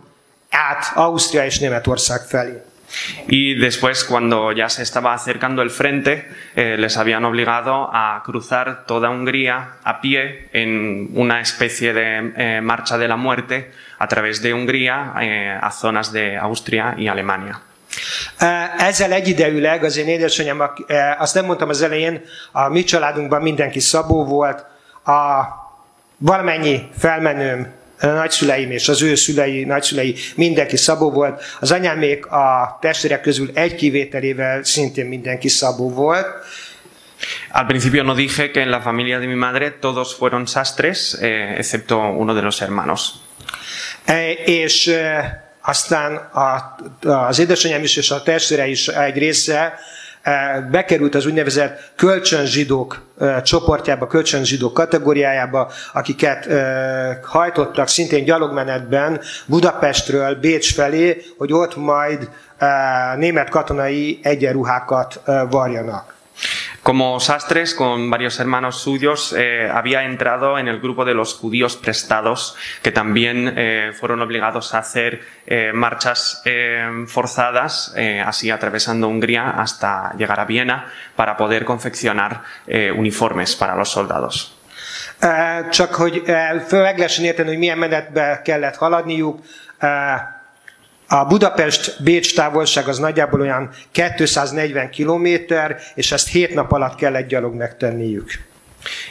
át 0.71 0.93
Ausztria 0.95 1.45
és 1.45 1.59
Németország 1.59 2.21
felé. 2.21 2.63
Y 3.27 3.55
después, 3.55 4.07
cuando 4.07 4.51
ya 4.53 4.69
se 4.69 4.83
estaba 4.83 5.13
acercando 5.13 5.63
el 5.63 5.71
frente, 5.71 6.27
eh, 6.55 6.77
les 6.79 6.97
habían 6.97 7.25
obligado 7.25 7.91
a 7.93 8.23
cruzar 8.25 8.85
toda 8.87 9.11
Hungría 9.11 9.77
a 9.83 10.01
pie 10.01 10.49
en 10.53 10.71
una 11.15 11.41
especie 11.41 11.93
de 11.93 12.33
eh, 12.37 12.61
marcha 12.61 12.97
de 12.97 13.07
la 13.09 13.17
muerte 13.17 13.71
a 13.99 14.07
través 14.07 14.41
de 14.41 14.53
Hungría 14.55 15.13
eh, 15.21 15.59
a 15.61 15.71
zonas 15.71 16.13
de 16.13 16.39
Austria 16.39 16.95
y 16.97 17.09
Alemania. 17.09 17.61
E, 18.41 18.75
Ezzel 18.79 19.13
egyidejűleg 19.13 19.85
az 19.85 19.97
én 19.97 20.09
édesanyám, 20.09 20.61
aki- 20.61 20.85
e, 20.87 21.17
azt 21.19 21.35
nem 21.35 21.45
mondtam 21.45 21.69
az 21.69 21.83
elején, 21.83 22.21
a 22.53 22.69
mi 22.69 22.85
családunkban 22.85 23.43
mindenki 23.43 23.81
szabó 23.81 24.25
volt, 24.25 24.65
a 25.05 25.45
valamennyi 26.19 26.89
felmenőm, 26.99 27.73
nagyszüleim 28.01 28.71
és 28.71 28.89
az 28.89 29.03
ő 29.03 29.15
szülei, 29.15 29.65
nagyszülei, 29.65 30.15
mindenki 30.35 30.77
szabó 30.77 31.11
volt. 31.11 31.43
Az 31.61 31.73
anyámék 31.73 32.27
a 32.27 32.79
testvérek 32.81 33.21
közül 33.21 33.51
egy 33.55 33.75
kivételével 33.75 34.65
szintén 34.65 35.07
mindenki 35.07 35.49
szabó 35.49 35.91
volt. 35.91 36.27
Al 37.53 37.67
principio 37.67 38.03
no 38.03 38.15
dije 38.15 38.51
que 38.51 38.61
en 38.61 38.71
la 38.71 38.81
familia 38.81 39.19
de 39.19 39.27
mi 39.27 39.35
madre 39.35 39.71
todos 39.81 40.15
fueron 40.15 40.47
sastres, 40.47 41.15
eh, 41.21 41.59
excepto 41.59 41.97
uno 41.97 42.35
de 42.35 42.41
los 42.41 42.61
hermanos. 42.61 43.11
E, 44.05 44.33
És 44.33 44.87
e, 44.87 45.53
aztán 45.63 46.17
a, 46.17 46.77
az 47.09 47.39
édesanyám 47.39 47.83
is 47.83 47.97
és 47.97 48.11
a 48.11 48.23
testvére 48.23 48.67
is 48.67 48.89
egy 48.89 49.19
része 49.19 49.79
bekerült 50.71 51.15
az 51.15 51.27
úgynevezett 51.27 51.93
kölcsönzsidók 51.97 53.03
csoportjába, 53.43 54.07
kölcsönzsidók 54.07 54.75
kategóriájába, 54.75 55.71
akiket 55.93 56.49
hajtottak 57.23 57.89
szintén 57.89 58.25
gyalogmenetben 58.25 59.21
Budapestről 59.47 60.35
Bécs 60.35 60.75
felé, 60.75 61.23
hogy 61.39 61.53
ott 61.53 61.77
majd 61.77 62.29
német 63.17 63.49
katonai 63.49 64.19
egyenruhákat 64.23 65.21
varjanak. 65.51 66.17
Como 66.89 67.21
sastres, 67.21 67.75
con 67.75 68.09
varios 68.09 68.41
hermanos 68.41 68.81
suyos, 68.81 69.35
eh, 69.37 69.69
había 69.71 70.05
entrado 70.05 70.59
en 70.59 70.69
el 70.69 70.81
grupo 70.81 71.05
de 71.05 71.13
los 71.13 71.35
judíos 71.35 71.77
prestados, 71.77 72.57
que 72.81 72.91
también 72.91 73.53
eh, 73.59 73.93
fueron 73.93 74.23
obligados 74.23 74.73
a 74.73 74.79
hacer 74.79 75.21
eh, 75.47 75.71
marchas 75.75 76.43
forzadas, 77.07 77.95
así 78.25 78.51
atravesando 78.51 79.07
Hungría 79.07 79.51
hasta 79.51 80.15
llegar 80.17 80.41
a 80.41 80.47
Viena, 80.47 80.91
para 81.15 81.37
poder 81.37 81.67
confeccionar 81.67 82.43
uniformes 82.97 83.55
para 83.55 83.77
los 83.77 83.91
soldados. 83.91 84.57
Csak 85.71 85.95
hogy 85.95 86.23
meg 86.71 86.99
lehessen 86.99 87.25
érteni, 87.25 87.49
hogy 87.49 87.59
milyen 87.59 87.79
menetbe 87.79 88.41
A 91.11 91.25
Budapest-Bécs 91.25 92.35
távolság 92.35 92.89
az 92.89 92.99
nagyjából 92.99 93.41
olyan 93.41 93.71
240 93.93 94.91
kilométer, 94.91 95.81
és 95.95 96.13
ezt 96.13 96.29
7 96.29 96.55
nap 96.55 96.73
alatt 96.73 96.95
kell 96.95 97.15
egy 97.15 97.27
gyalog 97.27 97.55
megtenniük. 97.55 98.31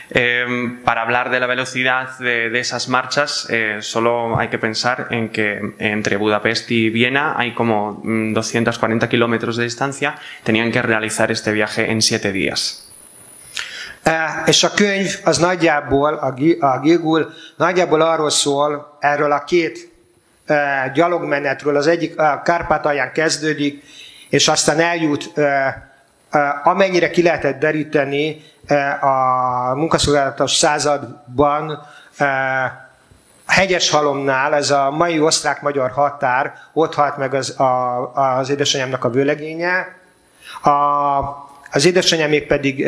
Eh, 0.08 0.46
para 0.84 1.00
hablar 1.00 1.30
de 1.30 1.40
la 1.40 1.48
velocidad 1.48 2.08
de, 2.20 2.50
de 2.50 2.60
esas 2.60 2.86
marchas, 2.86 3.46
eh, 3.50 3.82
solo 3.82 4.36
hay 4.36 4.48
que 4.48 4.58
pensar 4.58 5.08
en 5.10 5.30
que 5.30 5.60
entre 5.78 6.18
Budapest 6.18 6.70
y 6.70 6.90
Viena 6.90 7.36
hay 7.38 7.54
como 7.54 8.02
240 8.34 9.06
mm, 9.06 9.10
kilómetros 9.10 9.56
de 9.56 9.64
distancia. 9.64 10.16
Tenían 10.44 10.72
que 10.72 10.82
realizar 10.82 11.32
este 11.32 11.52
viaje 11.52 11.92
en 11.92 12.00
7 12.02 12.32
días. 12.32 12.84
Eh, 14.04 14.48
és 14.48 14.64
a 14.64 14.70
könyv 14.70 15.20
az 15.24 15.38
nagyjából, 15.38 16.14
a, 16.14 16.34
a 16.66 16.80
Gilgul 16.80 17.34
nagyjából 17.58 18.02
arról 18.02 18.30
szól, 18.30 18.98
erről 19.00 19.32
a 19.32 19.44
két 19.44 19.87
gyalogmenetről, 20.94 21.76
az 21.76 21.88
egyik 21.88 22.20
a 22.20 22.42
Kárpátalján 22.44 23.12
kezdődik, 23.12 23.84
és 24.30 24.48
aztán 24.48 24.80
eljut, 24.80 25.32
amennyire 26.64 27.10
ki 27.10 27.24
lehetett 27.24 27.60
deríteni 27.60 28.42
a 29.02 29.76
munkaszolgálatos 29.76 30.56
században, 30.56 31.86
hegyes 33.46 33.90
halomnál, 33.90 34.54
ez 34.54 34.72
a 34.72 34.92
mai 34.92 35.20
osztrák-magyar 35.20 35.92
határ, 35.92 36.54
ott 36.74 36.94
halt 36.94 37.18
meg 37.18 37.34
az, 37.34 37.60
a, 37.60 38.12
az 38.14 38.50
édesanyámnak 38.50 39.04
a 39.04 39.10
vőlegénye. 39.10 39.96
A, 40.62 40.70
az 41.72 41.86
édesanyámék 41.86 42.48
pedig 42.48 42.88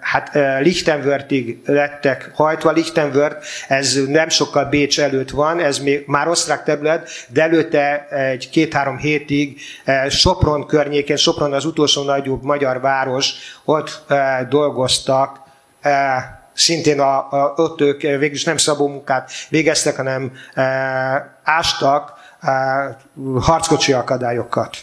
hát 0.00 0.30
Lichtenwörthig 0.60 1.58
lettek 1.64 2.30
hajtva. 2.34 2.70
Lichtenwörth, 2.70 3.46
ez 3.68 3.98
nem 4.06 4.28
sokkal 4.28 4.64
Bécs 4.64 5.00
előtt 5.00 5.30
van, 5.30 5.60
ez 5.60 5.78
még 5.78 6.02
már 6.06 6.28
osztrák 6.28 6.62
terület, 6.62 7.10
de 7.28 7.42
előtte 7.42 8.06
egy 8.08 8.50
két-három 8.50 8.96
hétig 8.96 9.60
Sopron 10.08 10.66
környékén, 10.66 11.16
Sopron 11.16 11.52
az 11.52 11.64
utolsó 11.64 12.02
nagyobb 12.02 12.42
magyar 12.42 12.80
város, 12.80 13.32
ott 13.64 14.04
dolgoztak, 14.48 15.38
szintén 16.52 17.00
a, 17.00 17.32
a, 17.32 17.52
ott 17.56 17.80
ők 17.80 18.00
végülis 18.00 18.44
nem 18.44 18.56
szabó 18.56 18.88
munkát 18.88 19.30
végeztek, 19.48 19.96
hanem 19.96 20.32
e, 20.54 20.62
ástak 21.44 22.12
e, 22.40 22.50
harckocsi 23.40 23.92
akadályokat. 23.92 24.76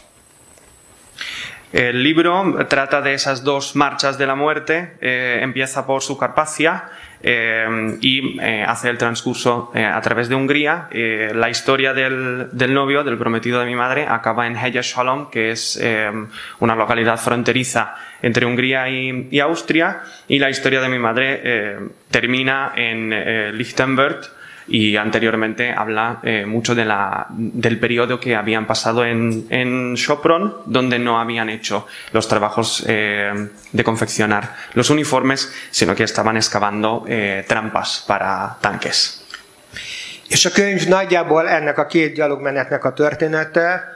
El 1.73 2.01
libro 2.01 2.65
trata 2.69 3.01
de 3.01 3.13
esas 3.13 3.43
dos 3.43 3.75
marchas 3.75 4.17
de 4.17 4.25
la 4.25 4.35
muerte, 4.35 4.93
eh, 5.01 5.39
empieza 5.41 5.85
por 5.85 6.01
su 6.01 6.17
Carpacia 6.17 6.85
eh, 7.21 7.97
y 7.99 8.39
eh, 8.39 8.63
hace 8.65 8.89
el 8.89 8.97
transcurso 8.97 9.73
a 9.75 9.99
través 9.99 10.29
de 10.29 10.35
Hungría. 10.35 10.87
la 10.91 11.49
historia 11.49 11.93
del, 11.93 12.73
novio, 12.73 13.03
del 13.03 13.17
prometido 13.17 13.59
de 13.59 13.65
mi 13.65 13.75
madre, 13.75 14.05
acaba 14.07 14.47
en 14.47 14.55
Hegyeshalom, 14.55 15.29
que 15.29 15.51
es 15.51 15.77
una 16.59 16.75
localidad 16.75 17.17
fronteriza 17.17 17.95
entre 18.21 18.45
Hungría 18.45 18.87
y, 18.89 19.39
Austria, 19.39 20.03
y 20.29 20.39
la 20.39 20.49
historia 20.49 20.79
de 20.79 20.87
mi 20.87 20.99
madre 20.99 21.91
termina 22.09 22.71
en 22.75 23.57
Lichtenberg, 23.57 24.36
y 24.67 24.97
anteriormente 24.97 25.71
habla 25.71 26.19
eh, 26.23 26.45
mucho 26.45 26.75
de 26.75 26.85
la, 26.85 27.27
del 27.29 27.79
periodo 27.79 28.19
que 28.19 28.35
habían 28.35 28.67
pasado 28.67 29.05
en, 29.05 29.45
en 29.49 29.95
Sopron, 29.95 30.55
donde 30.65 30.99
no 30.99 31.19
habían 31.19 31.49
hecho 31.49 31.87
los 32.11 32.27
trabajos 32.27 32.83
eh, 32.87 33.49
de 33.71 33.83
confeccionar 33.83 34.55
los 34.73 34.89
uniformes, 34.89 35.51
sino 35.69 35.95
que 35.95 36.03
estaban 36.03 36.35
excavando 36.35 37.05
eh, 37.07 37.45
trampas 37.47 38.03
para 38.07 38.57
tanques. 38.61 39.21
És 40.29 40.45
a 40.45 40.51
könyv 40.51 40.87
nagyjából 40.87 41.49
ennek 41.49 41.77
a 41.77 41.85
két 41.85 42.13
gyalogmenetnek 42.13 42.85
a 42.85 42.93
története, 42.93 43.95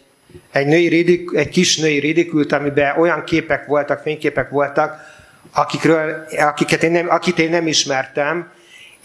egy, 0.52 0.66
női 0.66 0.88
ridik, 0.88 1.30
egy 1.34 1.48
kis 1.48 1.76
női 1.76 1.98
ridikült, 1.98 2.52
amiben 2.52 2.98
olyan 2.98 3.24
képek 3.24 3.66
voltak, 3.66 4.02
fényképek 4.02 4.50
voltak, 4.50 5.14
akikről, 5.52 6.26
akiket 6.38 6.82
én 6.82 6.90
nem, 6.90 7.10
akit 7.10 7.38
én 7.38 7.50
nem 7.50 7.66
ismertem, 7.66 8.50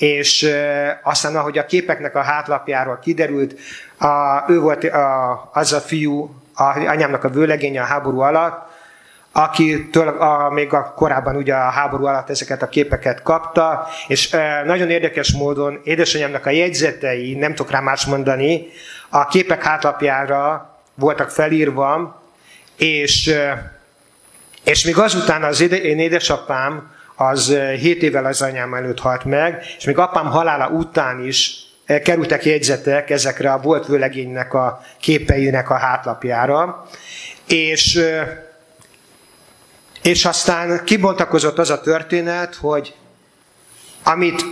és 0.02 0.50
aztán, 1.04 1.36
ahogy 1.36 1.58
a 1.58 1.66
képeknek 1.66 2.16
a 2.16 2.22
hátlapjáról 2.22 3.00
kiderült, 3.02 3.60
a, 4.00 4.44
ő 4.48 4.60
volt 4.60 4.84
a, 4.84 5.50
az 5.54 5.74
a 5.74 5.80
fiú, 5.80 6.36
a, 6.56 6.64
anyámnak 6.64 7.24
a 7.24 7.30
vőlegénye 7.30 7.82
a 7.82 7.86
háború 7.86 8.20
alatt, 8.20 8.70
akitől 9.32 10.08
a, 10.08 10.50
még 10.50 10.74
a 10.74 10.94
korábban 10.96 11.36
ugye 11.36 11.54
a 11.54 11.70
háború 11.70 12.06
alatt 12.06 12.30
ezeket 12.30 12.62
a 12.62 12.70
képeket 12.70 13.22
kapta, 13.22 13.88
és 14.08 14.34
e, 14.34 14.64
nagyon 14.64 14.90
érdekes 14.90 15.32
módon 15.32 15.80
édesanyámnak 15.84 16.46
a 16.46 16.50
jegyzetei, 16.50 17.34
nem 17.34 17.56
tudok 17.56 17.72
rá 17.72 17.80
más 17.80 18.06
mondani, 18.06 18.68
a 19.10 19.28
képek 19.28 19.64
hátlapjára 19.64 20.76
voltak 20.96 21.30
felírva, 21.30 22.22
és, 22.78 23.28
e, 23.28 23.72
és 24.64 24.86
még 24.86 24.98
azután 24.98 25.44
az 25.44 25.62
én 25.62 26.00
édesapám 26.00 26.91
az 27.22 27.54
7 27.80 28.04
évvel 28.04 28.26
az 28.26 28.42
anyám 28.42 28.74
előtt 28.74 29.00
halt 29.00 29.24
meg, 29.24 29.64
és 29.78 29.84
még 29.86 29.98
apám 29.98 30.26
halála 30.26 30.68
után 30.68 31.26
is 31.26 31.56
kerültek 32.04 32.46
jegyzetek 32.46 33.10
ezekre 33.10 33.52
a 33.52 33.60
volt 33.60 33.86
vőlegénynek 33.86 34.54
a 34.54 34.82
képeinek 35.00 35.70
a 35.70 35.78
hátlapjára, 35.78 36.88
és, 37.48 38.00
és 40.02 40.26
aztán 40.26 40.84
kibontakozott 40.84 41.58
az 41.58 41.70
a 41.70 41.82
történet, 41.82 42.56
hogy 42.56 42.96
amit 44.04 44.44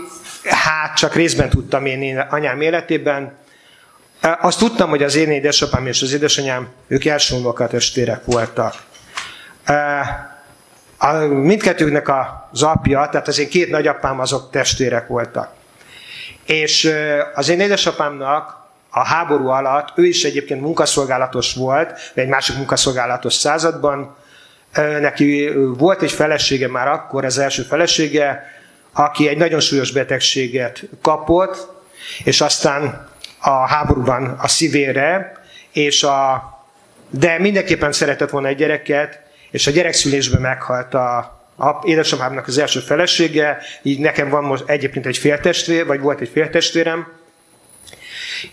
hát 0.43 0.95
csak 0.95 1.15
részben 1.15 1.49
tudtam 1.49 1.85
én 1.85 2.19
anyám 2.19 2.61
életében, 2.61 3.37
azt 4.21 4.59
tudtam, 4.59 4.89
hogy 4.89 5.03
az 5.03 5.15
én 5.15 5.31
édesapám 5.31 5.87
és 5.87 6.01
az 6.01 6.13
édesanyám, 6.13 6.67
ők 6.87 7.05
első 7.05 7.35
testvérek 7.69 8.25
voltak. 8.25 8.73
A, 11.01 11.13
mindkettőknek 11.25 12.09
az 12.51 12.63
apja, 12.63 13.07
tehát 13.11 13.27
az 13.27 13.39
én 13.39 13.49
két 13.49 13.69
nagyapám 13.69 14.19
azok 14.19 14.51
testvérek 14.51 15.07
voltak. 15.07 15.51
És 16.45 16.93
az 17.33 17.49
én 17.49 17.59
édesapámnak 17.59 18.57
a 18.89 19.05
háború 19.05 19.47
alatt, 19.47 19.87
ő 19.95 20.05
is 20.05 20.23
egyébként 20.23 20.61
munkaszolgálatos 20.61 21.53
volt, 21.53 22.11
egy 22.13 22.27
másik 22.27 22.55
munkaszolgálatos 22.55 23.33
században, 23.33 24.15
neki 24.99 25.51
volt 25.77 26.01
egy 26.01 26.11
felesége 26.11 26.67
már 26.67 26.87
akkor, 26.87 27.25
az 27.25 27.37
első 27.37 27.61
felesége, 27.61 28.45
aki 28.93 29.27
egy 29.27 29.37
nagyon 29.37 29.59
súlyos 29.59 29.91
betegséget 29.91 30.81
kapott, 31.01 31.67
és 32.23 32.41
aztán 32.41 33.07
a 33.41 33.67
háborúban 33.67 34.35
a 34.41 34.47
szívére, 34.47 35.33
és 35.71 36.03
a, 36.03 36.43
de 37.09 37.39
mindenképpen 37.39 37.91
szeretett 37.91 38.29
volna 38.29 38.47
egy 38.47 38.57
gyereket, 38.57 39.21
és 39.51 39.67
a 39.67 39.71
gyerekszülésben 39.71 40.41
meghalt 40.41 40.93
a, 40.93 41.17
a 41.57 41.81
édesapámnak 41.83 42.47
az 42.47 42.57
első 42.57 42.79
felesége, 42.79 43.57
így 43.81 43.99
nekem 43.99 44.29
van 44.29 44.43
most 44.43 44.63
egyébként 44.65 45.05
egy 45.05 45.17
féltestvér, 45.17 45.85
vagy 45.85 45.99
volt 45.99 46.19
egy 46.21 46.29
féltestvérem, 46.29 47.07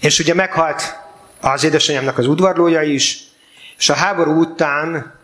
és 0.01 0.19
ugye 0.19 0.35
meghalt 0.35 0.99
az 1.41 1.65
édesanyámnak 1.65 2.19
az 2.19 2.27
udvarlója 2.27 2.83
is, 2.83 3.19
és 3.79 3.89
a 3.89 3.95
háború 3.95 4.41
után 4.41 5.15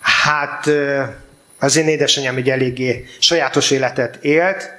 hát 0.00 0.70
az 1.58 1.76
én 1.76 1.88
édesanyám 1.88 2.36
egy 2.36 2.50
eléggé 2.50 3.04
sajátos 3.18 3.70
életet 3.70 4.16
élt, 4.24 4.70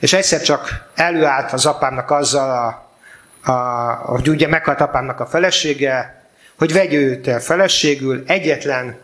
és 0.00 0.12
egyszer 0.12 0.40
csak 0.40 0.88
előállt 0.94 1.52
az 1.52 1.66
apámnak 1.66 2.10
azzal, 2.10 2.50
a, 2.50 3.50
a, 3.50 3.54
hogy 3.94 4.28
ugye 4.28 4.48
meghalt 4.48 4.80
apámnak 4.80 5.20
a 5.20 5.26
felesége, 5.26 6.24
hogy 6.58 6.72
vegye 6.72 6.96
őt 6.96 7.26
el 7.28 7.40
feleségül, 7.40 8.24
egyetlen 8.26 8.98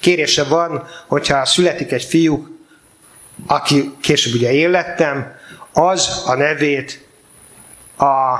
kérése 0.00 0.44
van, 0.44 0.86
hogyha 1.06 1.44
születik 1.44 1.92
egy 1.92 2.04
fiú, 2.04 2.58
aki 3.46 3.92
később 4.00 4.34
ugye 4.34 4.52
élettem, 4.52 5.38
az 5.72 6.22
a 6.26 6.34
nevét 6.34 7.08
a 7.98 8.36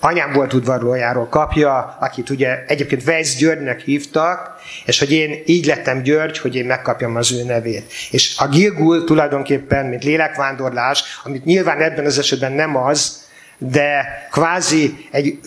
anyám 0.00 0.32
volt 0.32 0.52
udvarlójáról 0.52 1.28
kapja, 1.28 1.96
akit 2.00 2.30
ugye 2.30 2.64
egyébként 2.66 3.06
Weiss 3.06 3.36
Györgynek 3.36 3.80
hívtak, 3.80 4.60
és 4.84 4.98
hogy 4.98 5.12
én 5.12 5.42
így 5.46 5.66
lettem 5.66 6.02
György, 6.02 6.38
hogy 6.38 6.54
én 6.54 6.66
megkapjam 6.66 7.16
az 7.16 7.32
ő 7.32 7.44
nevét. 7.44 7.92
És 8.10 8.34
a 8.38 8.48
Gilgul 8.48 9.04
tulajdonképpen, 9.04 9.86
mint 9.86 10.04
lélekvándorlás, 10.04 11.02
amit 11.24 11.44
nyilván 11.44 11.80
ebben 11.80 12.04
az 12.04 12.18
esetben 12.18 12.52
nem 12.52 12.76
az, 12.76 13.26
de 13.58 14.04
kvázi 14.30 15.08
egy 15.10 15.38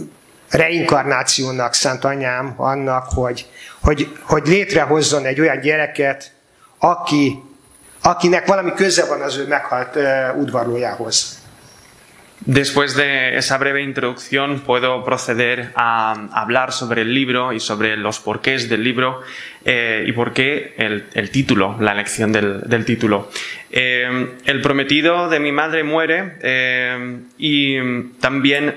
reinkarnációnak 0.51 1.73
szánt 1.73 2.03
anyám 2.03 2.53
annak, 2.57 3.05
hogy, 3.09 3.49
hogy, 3.81 4.17
hogy 4.21 4.47
létrehozzon 4.47 5.25
egy 5.25 5.39
olyan 5.39 5.59
gyereket, 5.59 6.31
aki, 6.77 7.43
akinek 8.01 8.47
valami 8.47 8.73
köze 8.73 9.05
van 9.05 9.21
az 9.21 9.37
ő 9.37 9.47
meghalt 9.47 9.95
uh, 9.95 10.37
udvarlójához. 10.37 11.39
Después 12.45 12.95
de 12.95 13.35
esa 13.35 13.59
breve 13.59 13.81
introducción 13.81 14.61
puedo 14.61 15.03
proceder 15.03 15.71
a 15.75 16.13
hablar 16.33 16.71
sobre 16.71 17.03
el 17.03 17.13
libro 17.13 17.53
y 17.53 17.59
sobre 17.59 17.95
los 17.97 18.19
porqués 18.19 18.67
del 18.67 18.83
libro 18.83 19.21
eh, 19.63 20.05
y 20.07 20.11
por 20.11 20.33
qué 20.33 20.73
el, 20.77 21.29
título, 21.29 21.77
la 21.79 21.91
elección 21.91 22.31
del, 22.31 22.83
título. 22.85 23.29
Eh, 23.69 24.37
el 24.45 24.61
prometido 24.61 25.29
de 25.29 25.39
mi 25.39 25.51
madre 25.51 25.83
muere 25.83 26.37
eh, 26.41 27.19
y 27.37 27.79
también 28.19 28.75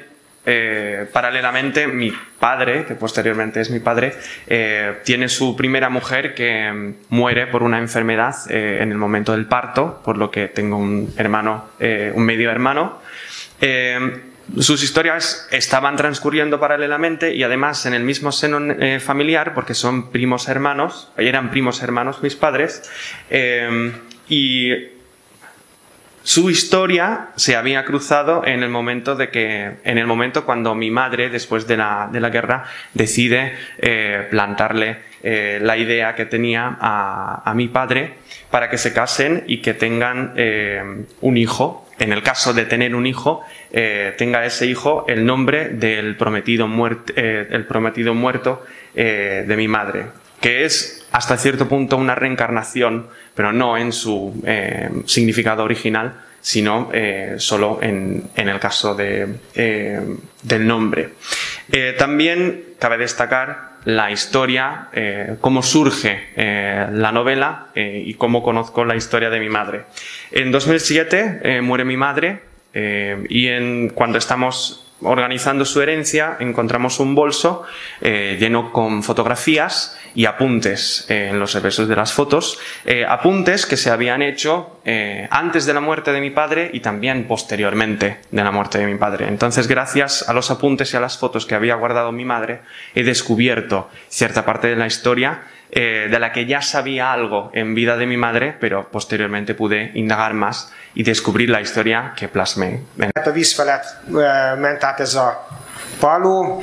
paralelamente 1.13 1.87
mi 1.87 2.13
padre, 2.39 2.85
que 2.85 2.95
posteriormente 2.95 3.61
es 3.61 3.71
mi 3.71 3.81
padre, 3.81 4.15
tiene 5.05 5.29
su 5.29 5.57
primera 5.57 5.89
mujer 5.89 6.35
que 6.35 6.95
muere 7.09 7.47
por 7.47 7.63
una 7.63 7.79
enfermedad 7.79 8.35
en 8.51 8.91
el 8.91 8.99
momento 8.99 9.33
del 9.33 9.47
parto, 9.47 10.03
por 10.05 10.19
lo 10.19 10.31
que 10.31 10.49
tengo 10.49 10.77
un 10.77 11.13
hermano, 11.17 11.71
un 11.81 12.25
medio 12.25 12.51
hermano. 12.51 13.01
Eh, 13.61 14.21
sus 14.59 14.83
historias 14.83 15.49
estaban 15.51 15.97
transcurriendo 15.97 16.61
paralelamente 16.61 17.35
y 17.35 17.43
además 17.43 17.87
en 17.87 17.95
el 17.95 18.05
mismo 18.05 18.31
seno 18.31 18.61
eh, 18.73 19.01
familiar, 19.01 19.55
porque 19.55 19.75
son 19.75 20.11
primos 20.11 20.49
hermanos, 20.49 21.11
eran 21.17 21.51
primos 21.51 21.83
hermanos 21.83 22.23
mis 22.23 22.37
padres, 22.37 22.83
eh, 23.31 23.93
y 24.29 24.71
su 26.25 26.51
historia 26.51 27.29
se 27.37 27.55
había 27.55 27.85
cruzado 27.85 28.45
en 28.45 28.65
el 28.65 28.71
momento 28.71 29.15
de 29.15 29.29
que, 29.29 29.77
en 29.85 29.99
el 29.99 30.07
momento 30.07 30.45
cuando 30.45 30.75
mi 30.75 30.91
madre, 30.91 31.31
después 31.31 31.69
de 31.69 31.77
la, 31.77 32.11
guerra, 32.33 32.65
decide 32.95 33.53
plantarle 34.31 34.99
la 35.23 35.77
idea 35.77 36.17
que 36.17 36.27
tenía 36.27 36.77
a, 36.81 37.49
a, 37.49 37.55
mi 37.55 37.69
padre 37.69 38.15
para 38.51 38.69
que 38.69 38.79
se 38.79 38.93
casen 38.93 39.45
y 39.47 39.59
que 39.59 39.75
tengan 39.75 40.35
un 41.21 41.37
hijo. 41.37 41.85
En 41.99 42.13
el 42.13 42.23
caso 42.23 42.53
de 42.53 42.65
tener 42.65 42.95
un 42.95 43.07
hijo, 43.07 43.43
eh, 43.73 44.15
tenga 44.19 44.45
ese 44.45 44.67
hijo 44.67 45.05
el 45.09 45.25
nombre 45.25 45.69
del 45.69 46.17
prometido, 46.17 46.69
eh, 47.15 47.47
el 47.51 47.67
prometido 47.67 48.15
muerto 48.15 48.65
eh, 48.95 49.45
de 49.47 49.57
mi 49.57 49.69
madre, 49.69 50.07
que 50.41 50.65
es 50.65 51.04
hasta 51.16 51.37
cierto 51.37 51.68
punto 51.68 51.96
una 51.96 52.14
reencarnación, 52.14 53.07
pero 53.35 53.53
no 53.53 53.79
en 53.79 53.92
su 53.92 54.42
significado 55.07 55.62
original, 55.62 56.20
sino 56.40 56.90
solo 57.38 57.79
en, 57.81 58.31
el 58.35 58.59
caso 58.59 58.94
de, 58.94 59.29
del 60.42 60.66
nombre. 60.66 61.11
también 61.96 62.64
cabe 62.81 62.98
destacar 62.98 63.74
la 63.85 64.11
historia, 64.11 64.88
cómo 65.40 65.62
surge 65.62 66.31
la 66.37 67.12
novela 67.12 67.68
y 67.74 68.14
cómo 68.14 68.42
conozco 68.42 68.85
la 68.85 68.96
historia 68.96 69.31
de 69.31 69.38
mi 69.40 69.48
madre. 69.48 69.85
En 70.33 70.50
2007 70.50 71.40
eh, 71.44 71.61
muere 71.61 71.85
mi 71.85 71.96
madre 71.96 72.40
eh, 72.72 73.24
y 73.29 73.46
en, 73.46 73.90
cuando 73.90 74.18
estamos 74.18 74.84
organizando 75.03 75.65
su 75.65 75.81
herencia 75.83 76.37
encontramos 76.41 77.01
un 77.01 77.15
bolso 77.15 77.65
eh, 78.01 78.37
lleno 78.39 78.73
con 78.73 79.03
fotografías 79.03 79.99
y 80.15 80.27
apuntes 80.27 81.07
en 81.09 81.41
los 81.41 81.55
reversos 81.55 81.89
de 81.89 81.97
las 81.97 82.13
fotos, 82.13 82.61
apuntes 83.09 83.67
que 83.67 83.77
se 83.77 83.91
habían 83.91 84.23
hecho 84.23 84.81
antes 85.29 85.67
de 85.67 85.75
la 85.75 85.81
muerte 85.81 86.13
de 86.13 86.21
mi 86.21 86.31
padre 86.31 86.71
y 86.73 86.79
también 86.79 87.27
posteriormente 87.27 88.21
de 88.31 88.45
la 88.45 88.53
muerte 88.53 88.79
de 88.79 88.87
mi 88.87 88.97
padre. 88.97 89.27
Entonces, 89.27 89.67
gracias 89.67 90.29
a 90.29 90.33
los 90.33 90.53
apuntes 90.53 90.95
y 90.95 90.97
a 90.97 91.01
las 91.01 91.19
fotos 91.19 91.47
que 91.47 91.57
había 91.57 91.75
guardado 91.75 92.13
mi 92.13 92.25
madre, 92.25 92.61
he 92.95 93.03
descubierto 93.03 93.91
cierta 94.09 94.45
parte 94.45 94.69
de 94.69 94.77
la 94.77 94.87
historia 94.87 95.43
eh, 95.75 96.09
de 96.11 96.19
la 96.19 96.31
que 96.33 96.47
ya 96.47 96.63
sabía 96.63 97.13
algo 97.13 97.51
en 97.53 97.75
vida 97.75 97.97
de 97.97 98.07
mi 98.07 98.17
madre, 98.17 98.57
pero 98.61 98.89
posteriormente 98.91 99.55
pude 99.55 99.91
indagar 99.95 100.33
más 100.35 100.73
y 100.95 101.03
descubrir 101.03 101.51
la 101.51 101.61
historia 101.61 102.13
que 102.17 102.29
plasmé. 102.29 102.81
A 103.15 103.31
víz 103.31 103.55
felett 103.55 103.85
át 104.81 105.01
ez 105.01 105.15
a 105.15 105.47
paló, 105.99 106.63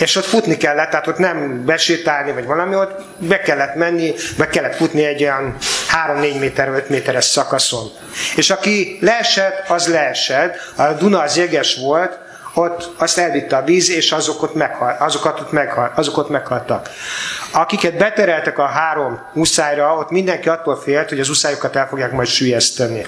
és 0.00 0.16
ott 0.16 0.24
futni 0.24 0.56
kellett, 0.56 0.90
tehát 0.90 1.06
ott 1.06 1.18
nem 1.18 1.64
besétálni, 1.64 2.32
vagy 2.32 2.44
valami, 2.44 2.74
ott 2.74 3.00
be 3.18 3.40
kellett 3.40 3.74
menni, 3.74 4.14
be 4.38 4.48
kellett 4.48 4.76
futni 4.76 5.04
egy 5.04 5.22
olyan 5.22 5.56
3-4 6.16 6.38
méter, 6.38 6.68
5 6.68 6.88
méteres 6.88 7.24
szakaszon. 7.24 7.90
És 8.36 8.50
aki 8.50 8.98
leesett, 9.00 9.68
az 9.68 9.86
leesett. 9.86 10.56
A 10.76 10.92
Duna 10.92 11.20
az 11.20 11.36
jeges 11.36 11.76
volt, 11.76 12.18
ott 12.54 12.90
azt 12.96 13.18
elvitte 13.18 13.56
a 13.56 13.64
víz, 13.64 13.90
és 13.90 14.12
azok 14.12 14.42
ott 14.42 14.54
meghal, 14.54 14.96
azokat 14.98 15.40
ott 15.40 15.52
meghal, 15.52 15.92
azok 15.94 16.16
ott 16.16 16.28
meghaltak. 16.28 16.88
Akiket 17.52 17.96
betereltek 17.96 18.58
a 18.58 18.66
három 18.66 19.20
uszályra, 19.34 19.96
ott 19.96 20.10
mindenki 20.10 20.48
attól 20.48 20.76
félt, 20.76 21.08
hogy 21.08 21.20
az 21.20 21.28
uszályokat 21.28 21.76
el 21.76 21.88
fogják 21.88 22.12
majd 22.12 22.28
sülyezteni. 22.28 23.06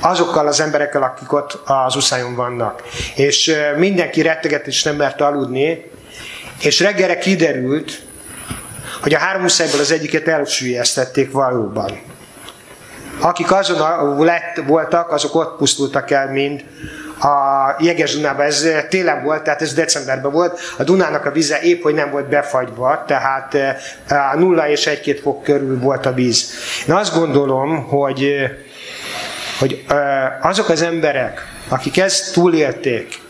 Azokkal 0.00 0.46
az 0.46 0.60
emberekkel, 0.60 1.02
akik 1.02 1.32
ott 1.32 1.60
az 1.64 1.96
uszályon 1.96 2.34
vannak. 2.34 2.82
És 3.14 3.54
mindenki 3.76 4.22
retteget 4.22 4.66
és 4.66 4.82
nem 4.82 4.96
mert 4.96 5.20
aludni, 5.20 5.90
és 6.62 6.80
reggelre 6.80 7.18
kiderült, 7.18 7.98
hogy 9.02 9.14
a 9.14 9.18
három 9.18 9.44
uszályból 9.44 9.80
az 9.80 9.90
egyiket 9.90 10.28
elsüllyesztették 10.28 11.32
valóban. 11.32 12.00
Akik 13.20 13.52
azon 13.52 14.24
lett, 14.24 14.62
voltak, 14.66 15.10
azok 15.10 15.34
ott 15.34 15.56
pusztultak 15.56 16.10
el 16.10 16.30
mind, 16.30 16.64
a 17.20 17.76
Jeges 17.78 18.14
Dunában, 18.14 18.46
ez 18.46 18.62
eh, 18.62 18.84
télen 18.88 19.22
volt, 19.22 19.42
tehát 19.42 19.62
ez 19.62 19.74
decemberben 19.74 20.32
volt, 20.32 20.60
a 20.78 20.82
Dunának 20.82 21.24
a 21.24 21.30
vize 21.30 21.60
épp, 21.60 21.82
hogy 21.82 21.94
nem 21.94 22.10
volt 22.10 22.28
befagyva, 22.28 23.04
tehát 23.06 23.54
eh, 23.54 24.32
a 24.32 24.36
nulla 24.36 24.68
és 24.68 24.86
egy-két 24.86 25.20
fok 25.20 25.42
körül 25.42 25.78
volt 25.78 26.06
a 26.06 26.12
víz. 26.12 26.52
Én 26.88 26.94
azt 26.94 27.14
gondolom, 27.14 27.86
hogy, 27.86 28.22
eh, 28.22 28.50
hogy 29.58 29.84
azok 30.40 30.68
az 30.68 30.82
emberek, 30.82 31.46
akik 31.68 31.98
ezt 31.98 32.32
túlélték, 32.32 33.20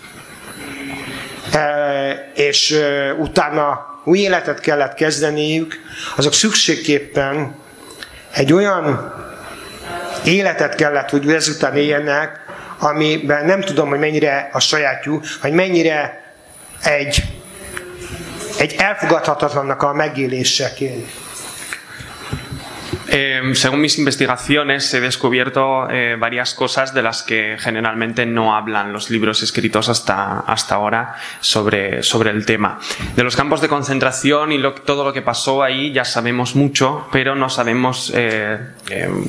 és 2.35 2.79
utána 3.18 3.87
új 4.05 4.18
életet 4.18 4.61
kellett 4.61 4.94
kezdeniük, 4.94 5.74
azok 6.16 6.33
szükségképpen 6.33 7.57
egy 8.35 8.53
olyan 8.53 9.14
életet 10.24 10.74
kellett, 10.74 11.11
hogy 11.11 11.33
ezután 11.33 11.77
éljenek, 11.77 12.47
amiben 12.79 13.45
nem 13.45 13.61
tudom, 13.61 13.88
hogy 13.88 13.99
mennyire 13.99 14.49
a 14.53 14.61
sajátjuk, 14.61 15.25
vagy 15.43 15.53
mennyire 15.53 16.23
egy, 16.83 17.23
egy 18.59 18.75
elfogadhatatlannak 18.79 19.83
a 19.83 19.93
megéléseként. 19.93 21.11
Eh, 23.11 23.40
según 23.55 23.81
mis 23.81 23.99
investigaciones 23.99 24.92
he 24.92 25.01
descubierto 25.01 25.88
eh, 25.90 26.16
varias 26.18 26.53
cosas 26.53 26.92
de 26.92 27.03
las 27.03 27.23
que 27.23 27.57
generalmente 27.59 28.27
no 28.27 28.55
hablan 28.55 28.92
los 28.92 29.09
libros 29.09 29.42
escritos 29.42 29.88
hasta, 29.88 30.40
hasta 30.40 30.75
ahora 30.75 31.14
sobre, 31.40 32.03
sobre 32.03 32.31
el 32.31 32.44
tema. 32.44 32.79
De 33.16 33.25
los 33.25 33.35
campos 33.35 33.62
de 33.62 33.68
concentración 33.68 34.53
y 34.53 34.62
todo 34.85 35.05
lo 35.05 35.12
que 35.12 35.23
pasó 35.23 35.62
ahí 35.62 35.92
ya 35.92 36.05
sabemos 36.05 36.55
mucho, 36.55 37.09
pero 37.11 37.35
no 37.35 37.49
sabemos 37.49 38.12
eh, 38.14 38.59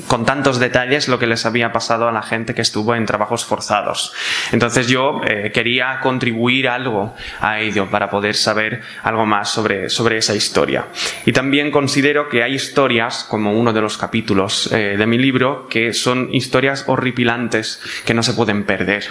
con 0.07 0.25
tantos 0.25 0.59
detalles 0.59 1.07
lo 1.07 1.17
que 1.17 1.27
les 1.27 1.45
había 1.45 1.71
pasado 1.71 2.09
a 2.09 2.11
la 2.11 2.21
gente 2.21 2.53
que 2.53 2.61
estuvo 2.61 2.95
en 2.95 3.05
trabajos 3.05 3.45
forzados. 3.45 4.13
Entonces 4.51 4.87
yo 4.87 5.21
quería 5.53 5.99
contribuir 6.01 6.67
algo 6.67 7.15
a 7.39 7.59
ello 7.59 7.89
para 7.89 8.09
poder 8.09 8.35
saber 8.35 8.81
algo 9.03 9.25
más 9.25 9.49
sobre, 9.49 9.89
sobre 9.89 10.17
esa 10.17 10.35
historia. 10.35 10.87
Y 11.25 11.31
también 11.31 11.71
considero 11.71 12.27
que 12.27 12.43
hay 12.43 12.55
historias 12.55 13.25
como 13.29 13.53
uno 13.53 13.68
de 13.73 13.81
los 13.81 13.97
capítulos 13.97 14.71
eh, 14.71 14.95
de 14.97 15.05
mi 15.05 15.17
libro, 15.17 15.67
que 15.69 15.93
son 15.93 16.29
historias 16.33 16.85
horripilantes 16.87 17.81
que 18.05 18.13
no 18.13 18.23
se 18.23 18.33
pueden 18.33 18.63
perder. 18.63 19.05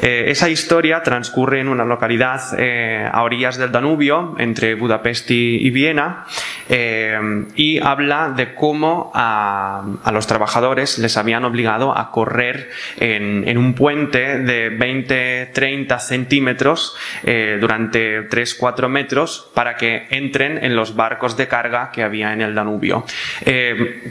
Eh, 0.00 0.24
esa 0.28 0.48
historia 0.48 1.02
transcurre 1.02 1.60
en 1.60 1.68
una 1.68 1.84
localidad 1.84 2.40
eh, 2.58 3.08
a 3.10 3.22
orillas 3.22 3.56
del 3.56 3.72
Danubio, 3.72 4.34
entre 4.38 4.74
Budapest 4.74 5.30
y, 5.30 5.70
Viena, 5.70 6.26
y 7.56 7.78
habla 7.80 8.32
de 8.36 8.54
cómo 8.54 9.10
a, 9.14 9.84
los 10.12 10.26
trabajadores 10.26 10.98
les 10.98 11.16
habían 11.16 11.44
obligado 11.44 11.96
a 11.96 12.10
correr 12.10 12.70
en, 12.98 13.58
un 13.58 13.74
puente 13.74 14.38
de 14.38 14.70
20, 14.70 15.50
30 15.52 15.98
centímetros 15.98 16.96
durante 17.60 18.28
3-4 18.28 18.88
metros 18.88 19.50
para 19.54 19.76
que 19.76 20.06
entren 20.10 20.62
en 20.62 20.76
los 20.76 20.96
barcos 20.96 21.36
de 21.36 21.48
carga 21.48 21.90
que 21.92 22.02
había 22.02 22.32
en 22.32 22.40
el 22.40 22.54
Danubio. 22.54 23.04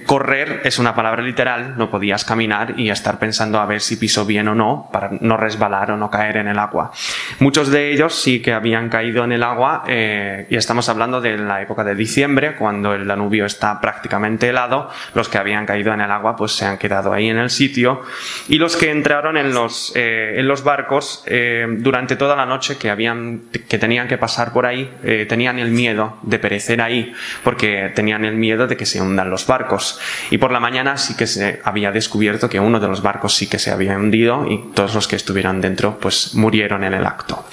Correr 0.05 0.61
es 0.63 0.79
una 0.79 0.95
palabra 0.95 1.21
literal, 1.21 1.77
no 1.77 1.89
podías 1.89 2.25
caminar 2.25 2.73
y 2.77 2.89
estar 2.89 3.19
pensando 3.19 3.59
a 3.59 3.65
ver 3.65 3.81
si 3.81 3.95
piso 3.95 4.25
bien 4.25 4.47
o 4.47 4.55
no 4.55 4.89
para 4.91 5.09
no 5.21 5.37
resbalar 5.37 5.91
o 5.91 5.97
no 5.97 6.09
caer 6.09 6.37
en 6.37 6.47
el 6.47 6.59
agua. 6.59 6.91
Muchos 7.39 7.69
de 7.69 7.91
ellos 7.91 8.13
sí 8.13 8.41
que 8.41 8.53
habían 8.53 8.89
caído 8.89 9.23
en 9.23 9.31
el 9.31 9.43
agua 9.43 9.83
eh, 9.87 10.47
y 10.49 10.55
estamos 10.55 10.89
hablando 10.89 11.21
de 11.21 11.37
la 11.37 11.61
época 11.61 11.83
de 11.83 11.95
diciembre, 11.95 12.55
cuando 12.55 12.93
el 12.93 13.07
Danubio 13.07 13.45
está 13.45 13.79
prácticamente 13.81 14.49
helado. 14.49 14.89
Los 15.13 15.29
que 15.29 15.37
habían 15.37 15.65
caído 15.65 15.93
en 15.93 16.01
el 16.01 16.11
agua 16.11 16.35
pues 16.35 16.53
se 16.53 16.65
han 16.65 16.77
quedado 16.77 17.13
ahí 17.13 17.29
en 17.29 17.37
el 17.37 17.49
sitio 17.49 18.01
y 18.47 18.57
los 18.57 18.77
que 18.77 18.91
entraron 18.91 19.37
en 19.37 19.53
los, 19.53 19.93
eh, 19.95 20.35
en 20.37 20.47
los 20.47 20.63
barcos 20.63 21.23
eh, 21.27 21.65
durante 21.69 22.15
toda 22.15 22.35
la 22.35 22.45
noche 22.45 22.77
que, 22.77 22.89
habían, 22.89 23.43
que 23.67 23.77
tenían 23.77 24.07
que 24.07 24.17
pasar 24.17 24.53
por 24.53 24.65
ahí 24.65 24.91
tenían 25.27 25.59
el 25.59 25.71
miedo 25.71 26.17
de 26.21 26.39
perecer 26.39 26.81
ahí 26.81 27.13
porque 27.43 27.91
tenían 27.93 28.25
el 28.25 28.35
miedo 28.35 28.67
de 28.67 28.77
que 28.77 28.85
se 28.85 29.01
hundan 29.01 29.29
los 29.29 29.45
barcos. 29.45 29.72
Y 30.29 30.37
por 30.37 30.51
la 30.51 30.59
mañana 30.59 30.97
sí 30.97 31.15
que 31.15 31.27
se 31.27 31.59
había 31.63 31.91
descubierto 31.91 32.49
que 32.49 32.59
uno 32.59 32.79
de 32.79 32.87
los 32.87 33.01
barcos 33.01 33.35
sí 33.35 33.47
que 33.47 33.59
se 33.59 33.71
había 33.71 33.97
hundido 33.97 34.45
y 34.49 34.71
todos 34.73 34.93
los 34.93 35.07
que 35.07 35.15
estuvieran 35.15 35.61
dentro 35.61 35.99
pues 35.99 36.35
murieron 36.35 36.83
en 36.83 36.93
el 36.93 37.05
acto. 37.05 37.45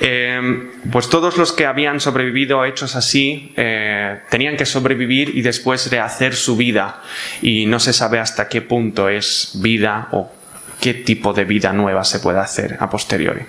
Eh, 0.00 0.70
pues 0.90 1.08
todos 1.08 1.36
los 1.36 1.52
que 1.52 1.66
habían 1.66 2.00
sobrevivido 2.00 2.64
hechos 2.64 2.96
así 2.96 3.52
eh, 3.56 4.20
tenían 4.30 4.56
que 4.56 4.66
sobrevivir 4.66 5.36
y 5.36 5.42
después 5.42 5.90
rehacer 5.90 6.34
su 6.34 6.56
vida 6.56 7.02
y 7.42 7.66
no 7.66 7.78
se 7.78 7.92
sabe 7.92 8.18
hasta 8.18 8.48
qué 8.48 8.62
punto 8.62 9.08
es 9.08 9.52
vida 9.54 10.08
o 10.12 10.32
qué 10.80 10.94
tipo 10.94 11.32
de 11.32 11.44
vida 11.44 11.72
nueva 11.72 12.04
se 12.04 12.20
puede 12.20 12.38
hacer 12.38 12.76
a 12.80 12.88
posteriori. 12.90 13.42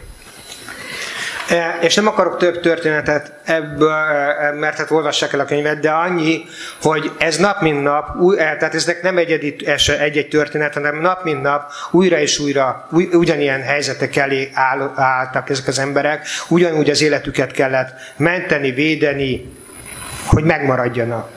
E, 1.49 1.77
és 1.81 1.95
nem 1.95 2.07
akarok 2.07 2.37
több 2.37 2.59
történetet 2.59 3.31
ebből, 3.43 3.91
e, 3.91 4.51
mert 4.51 4.77
hát 4.77 4.91
olvassák 4.91 5.33
el 5.33 5.39
a 5.39 5.45
könyvet, 5.45 5.79
de 5.79 5.91
annyi, 5.91 6.45
hogy 6.81 7.11
ez 7.17 7.37
nap 7.37 7.61
mint 7.61 7.83
nap, 7.83 8.07
e, 8.37 8.57
tehát 8.57 8.75
ezek 8.75 9.01
nem 9.01 9.17
egyedi 9.17 9.55
egy-egy 9.99 10.27
történet, 10.27 10.73
hanem 10.73 10.99
nap 10.99 11.23
mint 11.23 11.41
nap 11.41 11.71
újra 11.91 12.19
és 12.19 12.39
újra 12.39 12.87
ugyanilyen 12.91 13.61
helyzetek 13.61 14.15
elé 14.15 14.49
áll, 14.53 14.91
álltak 14.95 15.49
ezek 15.49 15.67
az 15.67 15.79
emberek, 15.79 16.27
ugyanúgy 16.47 16.89
az 16.89 17.01
életüket 17.01 17.51
kellett 17.51 17.89
menteni, 18.17 18.71
védeni, 18.71 19.53
hogy 20.25 20.43
megmaradjanak. 20.43 21.29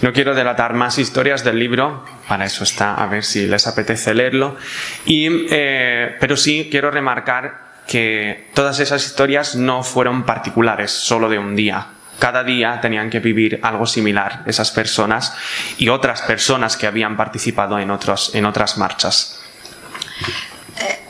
No 0.00 0.12
quiero 0.12 0.34
delatar 0.34 0.72
más 0.72 0.96
historias 0.96 1.42
del 1.42 1.56
libro, 1.56 2.02
para 2.26 2.44
eso 2.44 2.64
está, 2.64 2.94
a 2.94 3.06
ver 3.06 3.22
si 3.22 3.46
les 3.46 3.66
apetece 3.66 4.14
leerlo. 4.14 4.56
Y, 5.04 5.46
eh, 5.50 6.16
pero 6.18 6.36
sí 6.36 6.68
quiero 6.70 6.90
remarcar 6.90 7.69
que 7.90 8.46
todas 8.54 8.78
esas 8.78 9.04
historias 9.04 9.56
no 9.56 9.82
fueron 9.82 10.22
particulares, 10.22 10.92
solo 10.92 11.28
de 11.28 11.40
un 11.40 11.56
día. 11.56 11.88
Cada 12.20 12.44
día 12.44 12.80
tenían 12.80 13.10
que 13.10 13.18
vivir 13.18 13.58
algo 13.64 13.84
similar 13.84 14.44
esas 14.46 14.70
personas 14.70 15.34
y 15.76 15.88
otras 15.88 16.22
personas 16.22 16.76
que 16.76 16.86
habían 16.86 17.16
participado 17.16 17.80
en, 17.80 17.90
otros, 17.90 18.32
en 18.32 18.44
otras 18.44 18.78
marchas. 18.78 19.40
Eh, 20.78 21.00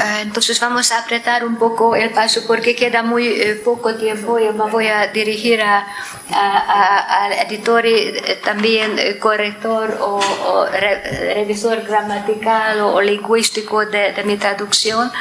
eh, 0.00 0.20
entonces 0.22 0.58
vamos 0.60 0.90
a 0.92 1.00
apretar 1.00 1.44
un 1.44 1.56
poco 1.56 1.94
el 1.94 2.08
paso 2.08 2.40
porque 2.46 2.74
queda 2.74 3.02
muy 3.02 3.26
eh, 3.26 3.60
poco 3.62 3.94
tiempo 3.94 4.38
y 4.38 4.44
me 4.44 4.70
voy 4.70 4.86
a 4.86 5.08
dirigir 5.08 5.60
al 5.60 7.32
editor 7.46 7.84
y 7.84 8.14
también 8.42 9.18
corrector 9.20 9.98
o, 10.00 10.64
revisor 10.72 11.82
gramatical 11.82 12.80
o, 12.80 13.02
lingüístico 13.02 13.84
de, 13.84 14.12
de 14.12 14.24
mi 14.24 14.38
traducción. 14.38 15.12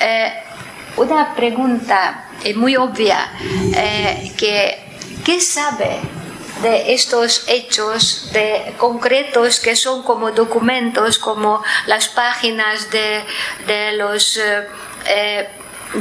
Eh, 0.00 0.32
una 0.96 1.34
pregunta 1.34 2.28
eh, 2.42 2.54
muy 2.54 2.76
obvia, 2.76 3.32
eh, 3.74 4.32
que 4.36 4.78
¿qué 5.24 5.40
sabe 5.40 5.98
de 6.62 6.94
estos 6.94 7.44
hechos 7.48 8.30
de, 8.32 8.74
concretos 8.78 9.58
que 9.58 9.74
son 9.74 10.02
como 10.02 10.30
documentos, 10.30 11.18
como 11.18 11.62
las 11.86 12.08
páginas 12.08 12.90
de, 12.90 13.24
de 13.66 13.92
los 13.96 14.38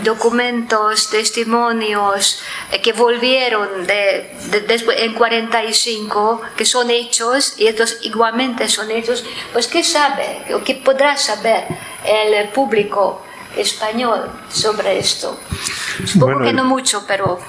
documentos, 0.03 1.09
testimonios 1.09 2.41
que 2.83 2.93
volvieron 2.93 3.85
de, 3.85 4.31
de, 4.49 4.83
en 4.97 5.13
45, 5.13 6.41
que 6.55 6.65
son 6.65 6.89
hechos, 6.91 7.55
y 7.57 7.67
estos 7.67 7.97
igualmente 8.01 8.67
son 8.69 8.91
hechos, 8.91 9.23
pues 9.51 9.67
¿qué 9.67 9.83
sabe 9.83 10.53
o 10.53 10.63
qué 10.63 10.75
podrá 10.75 11.17
saber 11.17 11.65
el 12.05 12.49
público 12.49 13.23
español 13.57 14.29
sobre 14.49 14.97
esto. 14.97 15.39
Supongo 16.05 16.41
que 16.41 16.53
no 16.53 16.63
mucho, 16.63 17.03
pero... 17.07 17.39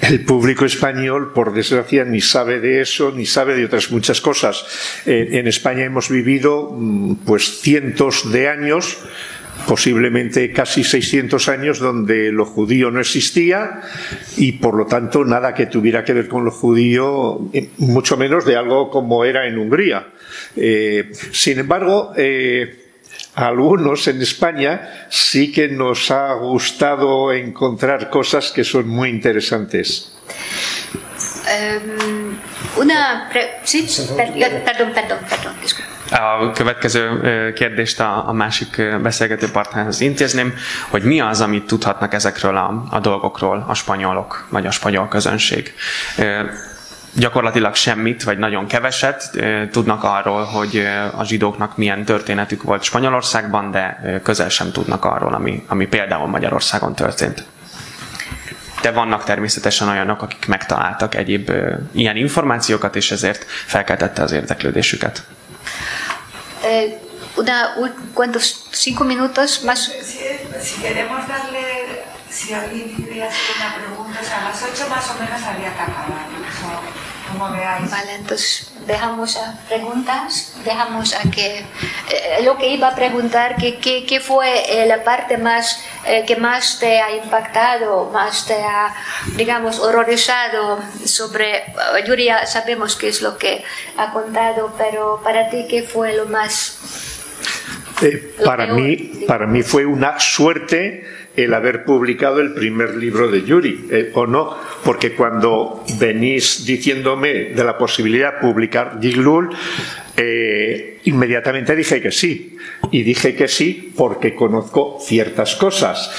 El 0.00 0.24
público 0.24 0.64
español, 0.64 1.32
por 1.32 1.52
desgracia, 1.52 2.04
ni 2.04 2.20
sabe 2.20 2.60
de 2.60 2.80
eso, 2.80 3.12
ni 3.12 3.26
sabe 3.26 3.54
de 3.54 3.66
otras 3.66 3.90
muchas 3.90 4.20
cosas. 4.20 4.64
Eh, 5.06 5.28
en 5.32 5.46
España 5.46 5.84
hemos 5.84 6.08
vivido 6.08 6.70
mm, 6.72 7.16
pues 7.24 7.60
cientos 7.60 8.32
de 8.32 8.48
años 8.48 8.98
posiblemente 9.66 10.50
casi 10.50 10.82
600 10.82 11.48
años 11.48 11.78
donde 11.78 12.32
lo 12.32 12.44
judío 12.44 12.90
no 12.90 13.00
existía 13.00 13.82
y 14.36 14.52
por 14.52 14.74
lo 14.74 14.86
tanto 14.86 15.24
nada 15.24 15.54
que 15.54 15.66
tuviera 15.66 16.02
que 16.04 16.14
ver 16.14 16.26
con 16.26 16.44
lo 16.44 16.50
judío, 16.50 17.48
eh, 17.52 17.70
mucho 17.78 18.16
menos 18.16 18.44
de 18.44 18.56
algo 18.56 18.90
como 18.90 19.24
era 19.24 19.46
en 19.46 19.58
Hungría. 19.58 20.08
Eh, 20.56 21.12
sin 21.30 21.60
embargo, 21.60 22.12
algunos 23.34 24.06
en 24.08 24.20
España 24.20 25.06
sí 25.08 25.52
que 25.52 25.68
nos 25.68 26.10
ha 26.10 26.34
gustado 26.34 27.32
encontrar 27.32 28.10
cosas 28.10 28.50
que 28.50 28.64
son 28.64 28.88
muy 28.88 29.08
interesantes. 29.08 30.12
Um, 31.42 32.38
una 32.76 33.28
sí, 33.64 33.86
perdón, 34.16 34.62
perdón, 34.64 34.92
perdón, 34.92 35.54
A 36.10 36.50
következő 36.52 37.20
kérdést 37.54 38.00
a, 38.00 38.28
a 38.28 38.32
másik 38.32 38.82
beszélgető 39.02 39.50
partnerhez 39.50 40.00
intézném, 40.00 40.54
hogy 40.88 41.02
mi 41.02 41.20
az, 41.20 41.40
amit 41.40 41.66
tudhatnak 41.66 42.14
ezekről 42.14 42.56
a, 42.56 42.84
a 42.90 43.00
dolgokról 43.00 43.64
a 43.68 43.74
spanyolok, 43.74 44.46
vagy 44.50 44.66
a 44.66 44.70
spanyol 44.70 45.08
közönség 45.08 45.74
gyakorlatilag 47.12 47.74
semmit, 47.74 48.22
vagy 48.22 48.38
nagyon 48.38 48.66
keveset 48.66 49.30
tudnak 49.70 50.04
arról, 50.04 50.44
hogy 50.44 50.86
a 51.16 51.24
zsidóknak 51.24 51.76
milyen 51.76 52.04
történetük 52.04 52.62
volt 52.62 52.82
Spanyolországban, 52.82 53.70
de 53.70 54.20
közel 54.22 54.48
sem 54.48 54.72
tudnak 54.72 55.04
arról, 55.04 55.34
ami, 55.34 55.64
ami 55.68 55.86
például 55.86 56.26
Magyarországon 56.26 56.94
történt. 56.94 57.44
De 58.82 58.90
vannak 58.90 59.24
természetesen 59.24 59.88
olyanok, 59.88 60.22
akik 60.22 60.46
megtaláltak 60.46 61.14
egyéb 61.14 61.52
ilyen 61.92 62.16
információkat, 62.16 62.96
és 62.96 63.10
ezért 63.10 63.44
felkeltette 63.66 64.22
az 64.22 64.32
érdeklődésük. 64.32 65.02
Eh, 66.62 66.92
una, 67.36 67.74
¿cuántos? 68.14 68.54
¿Cinco 68.70 69.04
minutos 69.04 69.60
más? 69.60 69.90
Si, 70.04 70.18
si 70.64 70.80
queremos 70.80 71.26
darle, 71.26 71.71
si 72.32 72.54
alguien 72.54 72.88
quiere 72.94 73.24
hacer 73.24 73.56
una 73.56 73.74
pregunta, 73.76 74.18
o 74.20 74.24
sea, 74.24 74.40
a 74.40 74.44
las 74.44 74.62
ocho 74.62 74.88
más 74.88 75.10
o 75.10 75.14
menos 75.14 75.42
habría 75.42 75.74
que 75.74 75.80
acabar. 75.80 76.32
Vale, 77.38 78.14
entonces 78.18 78.72
dejamos 78.86 79.36
a 79.36 79.58
preguntas, 79.66 80.54
dejamos 80.64 81.14
a 81.14 81.30
que 81.30 81.58
eh, 81.58 82.42
lo 82.44 82.58
que 82.58 82.68
iba 82.68 82.88
a 82.88 82.94
preguntar, 82.94 83.56
que, 83.56 83.78
qué 83.78 84.20
fue 84.20 84.82
eh, 84.82 84.86
la 84.86 85.02
parte 85.02 85.38
más 85.38 85.82
eh, 86.04 86.24
que 86.26 86.36
más 86.36 86.78
te 86.78 87.00
ha 87.00 87.10
impactado, 87.16 88.10
más 88.12 88.46
te 88.46 88.54
ha, 88.54 88.94
digamos, 89.36 89.78
horrorizado 89.78 90.80
sobre, 91.04 91.64
Yuri 92.06 92.28
sabemos 92.46 92.96
qué 92.96 93.08
es 93.08 93.22
lo 93.22 93.38
que 93.38 93.64
ha 93.96 94.12
contado, 94.12 94.74
pero 94.76 95.20
para 95.24 95.48
ti 95.48 95.66
qué 95.68 95.82
fue 95.82 96.14
lo 96.14 96.26
más... 96.26 96.78
para, 98.44 98.66
mí, 98.66 99.24
para 99.26 99.46
mí 99.46 99.62
fue 99.62 99.86
una 99.86 100.18
suerte 100.20 101.21
el 101.36 101.54
haber 101.54 101.84
publicado 101.84 102.40
el 102.40 102.52
primer 102.52 102.96
libro 102.96 103.28
de 103.28 103.42
Yuri, 103.42 103.86
eh, 103.90 104.10
o 104.14 104.26
no, 104.26 104.56
porque 104.84 105.14
cuando 105.14 105.84
venís 105.98 106.66
diciéndome 106.66 107.52
de 107.54 107.64
la 107.64 107.78
posibilidad 107.78 108.34
de 108.34 108.40
publicar 108.40 108.98
Giglul, 109.00 109.50
eh, 110.16 111.00
inmediatamente 111.04 111.74
dije 111.74 112.00
que 112.02 112.12
sí. 112.12 112.56
Y 112.90 113.02
dije 113.02 113.34
que 113.34 113.48
sí 113.48 113.92
porque 113.96 114.34
conozco 114.34 114.98
ciertas 115.00 115.56
cosas. 115.56 116.10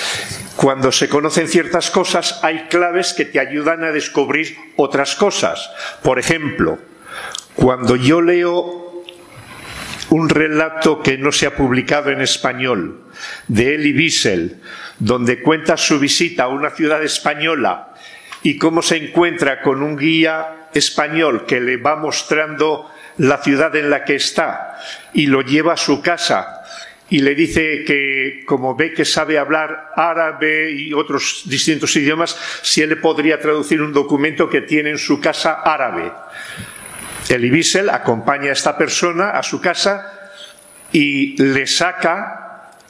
Cuando 0.56 0.92
se 0.92 1.10
conocen 1.10 1.48
ciertas 1.48 1.92
cosas, 1.92 2.40
hay 2.44 2.68
claves 2.70 3.14
que 3.14 3.26
te 3.26 3.40
ayudan 3.40 3.84
a 3.84 3.92
descubrir 3.92 4.56
otras 4.76 5.16
cosas. 5.16 5.70
Por 6.02 6.20
ejemplo, 6.20 6.80
cuando 7.56 7.96
yo 7.96 8.22
leo 8.22 9.04
un 10.10 10.30
relato 10.30 11.02
que 11.02 11.18
no 11.18 11.32
se 11.32 11.48
ha 11.48 11.56
publicado 11.56 12.12
en 12.12 12.22
español 12.22 13.02
de 13.48 13.76
Elie 13.76 13.96
Wiesel, 13.96 14.62
donde 15.04 15.42
cuenta 15.42 15.76
su 15.76 16.00
visita 16.00 16.44
a 16.44 16.48
una 16.48 16.70
ciudad 16.70 17.04
española 17.04 17.94
y 18.42 18.58
cómo 18.58 18.82
se 18.82 18.96
encuentra 18.96 19.62
con 19.62 19.84
un 19.84 19.98
guía 19.98 20.70
español 20.74 21.46
que 21.46 21.60
le 21.60 21.76
va 21.76 21.98
mostrando 21.98 22.90
la 23.18 23.40
ciudad 23.40 23.76
en 23.76 23.90
la 23.90 24.06
que 24.06 24.16
está 24.16 24.80
y 25.12 25.26
lo 25.28 25.42
lleva 25.42 25.74
a 25.74 25.78
su 25.78 26.02
casa 26.02 26.64
y 27.10 27.20
le 27.20 27.36
dice 27.36 27.84
que 27.84 28.44
como 28.46 28.78
ve 28.78 28.94
que 28.94 29.04
sabe 29.04 29.38
hablar 29.38 29.92
árabe 29.98 30.72
y 30.72 30.94
otros 30.94 31.42
distintos 31.48 31.94
idiomas, 31.98 32.38
si 32.62 32.82
él 32.82 32.90
le 32.92 32.96
podría 32.96 33.42
traducir 33.42 33.82
un 33.82 33.92
documento 33.92 34.50
que 34.50 34.62
tiene 34.62 34.92
en 34.92 34.98
su 34.98 35.20
casa 35.20 35.56
árabe. 35.66 36.14
Elie 37.28 37.52
Wiesel 37.52 37.90
acompaña 37.90 38.52
a 38.52 38.54
esta 38.54 38.78
persona 38.78 39.32
a 39.32 39.44
su 39.44 39.60
casa 39.60 40.32
y 40.94 41.36
le 41.44 41.68
saca 41.68 42.43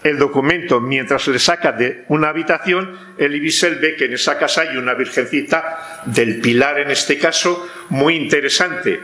el 0.04 0.18
documento. 0.18 0.80
Mientras 0.80 1.28
le 1.28 1.39
saca 1.39 1.72
de 1.72 2.04
una 2.10 2.30
habitación, 2.30 2.98
Elie 3.18 3.42
Wiesel 3.42 3.76
ve 3.76 3.96
que 3.96 4.06
en 4.06 4.13
esa 4.13 4.38
casa 4.38 4.62
hay 4.62 4.78
una 4.78 4.94
virgencita 4.94 6.02
del 6.06 6.39
pilar, 6.42 6.80
en 6.80 6.92
este 6.92 7.18
caso, 7.18 7.68
muy 7.89 8.16
interesante. 8.16 9.00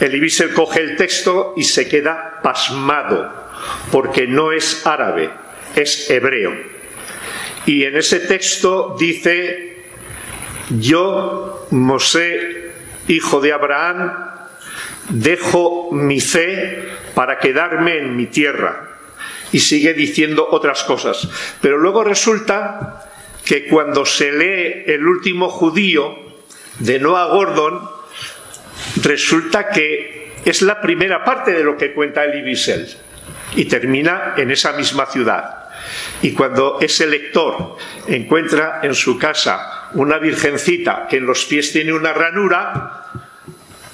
Elie 0.00 0.20
Wiesel 0.20 0.52
coge 0.52 0.80
el 0.80 0.96
texto 0.96 1.54
y 1.56 1.64
se 1.64 1.88
queda 1.88 2.40
pasmado, 2.42 3.50
porque 3.90 4.26
no 4.26 4.52
es 4.52 4.86
árabe, 4.86 5.30
es 5.74 6.10
hebreo. 6.10 6.54
Y 7.66 7.84
en 7.84 7.96
ese 7.96 8.20
texto 8.20 8.96
dice, 8.98 9.84
yo, 10.70 11.66
Mosé, 11.70 12.72
hijo 13.08 13.40
de 13.40 13.52
Abraham, 13.52 14.12
dejo 15.08 15.90
mi 15.92 16.20
fe 16.20 16.88
para 17.14 17.38
quedarme 17.38 17.98
en 17.98 18.16
mi 18.16 18.26
tierra. 18.26 18.97
Y 19.52 19.60
sigue 19.60 19.94
diciendo 19.94 20.46
otras 20.50 20.84
cosas. 20.84 21.28
Pero 21.60 21.78
luego 21.78 22.04
resulta 22.04 23.10
que 23.44 23.66
cuando 23.66 24.04
se 24.04 24.32
lee 24.32 24.84
el 24.86 25.06
último 25.06 25.48
judío 25.48 26.18
de 26.80 26.98
Noah 26.98 27.26
Gordon, 27.28 27.80
resulta 29.02 29.68
que 29.70 30.32
es 30.44 30.62
la 30.62 30.80
primera 30.80 31.24
parte 31.24 31.52
de 31.52 31.64
lo 31.64 31.76
que 31.76 31.92
cuenta 31.92 32.24
Elie 32.24 32.44
Wiesel 32.44 32.88
y 33.56 33.64
termina 33.64 34.34
en 34.36 34.50
esa 34.50 34.72
misma 34.72 35.06
ciudad. 35.06 35.68
Y 36.22 36.32
cuando 36.32 36.78
ese 36.80 37.06
lector 37.06 37.76
encuentra 38.06 38.80
en 38.82 38.94
su 38.94 39.18
casa 39.18 39.88
una 39.94 40.18
virgencita 40.18 41.06
que 41.08 41.16
en 41.16 41.26
los 41.26 41.44
pies 41.44 41.72
tiene 41.72 41.92
una 41.92 42.12
ranura, 42.12 43.04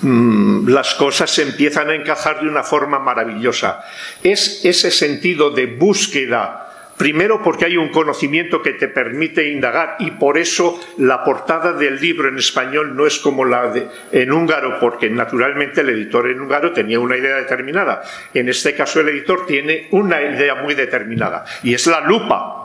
mm, 0.00 0.68
las 0.68 0.94
cosas 0.94 1.30
se 1.30 1.42
empiezan 1.42 1.90
a 1.90 1.94
encajar 1.94 2.40
de 2.40 2.48
una 2.48 2.62
forma 2.62 2.98
maravillosa. 2.98 3.85
Es 4.22 4.64
ese 4.64 4.90
sentido 4.90 5.50
de 5.50 5.66
búsqueda 5.66 6.64
Primero 6.96 7.42
porque 7.42 7.64
hay 7.64 7.76
un 7.76 7.88
conocimiento 7.88 8.62
que 8.62 8.72
te 8.72 8.87
permite 8.87 9.50
indagar 9.50 9.96
y 9.98 10.12
por 10.12 10.38
eso 10.38 10.80
la 10.98 11.24
portada 11.24 11.72
del 11.72 12.00
libro 12.00 12.28
en 12.28 12.38
español 12.38 12.94
no 12.94 13.07
es 13.07 13.18
como 13.18 13.44
la 13.44 13.68
de, 13.68 13.88
en 14.12 14.33
húngaro, 14.33 14.78
porque 14.78 15.11
naturalmente 15.11 15.80
el 15.80 15.88
editor 15.88 16.28
en 16.30 16.40
húngaro 16.40 16.72
tenía 16.72 17.00
una 17.00 17.16
idea 17.16 17.37
determinada. 17.37 18.02
En 18.33 18.48
este 18.48 18.74
caso 18.74 19.00
el 19.00 19.09
editor 19.09 19.44
tiene 19.44 19.88
una 19.90 20.22
idea 20.22 20.54
muy 20.54 20.74
determinada 20.74 21.44
y 21.64 21.74
es 21.74 21.87
la 21.88 22.00
lupa 22.00 22.64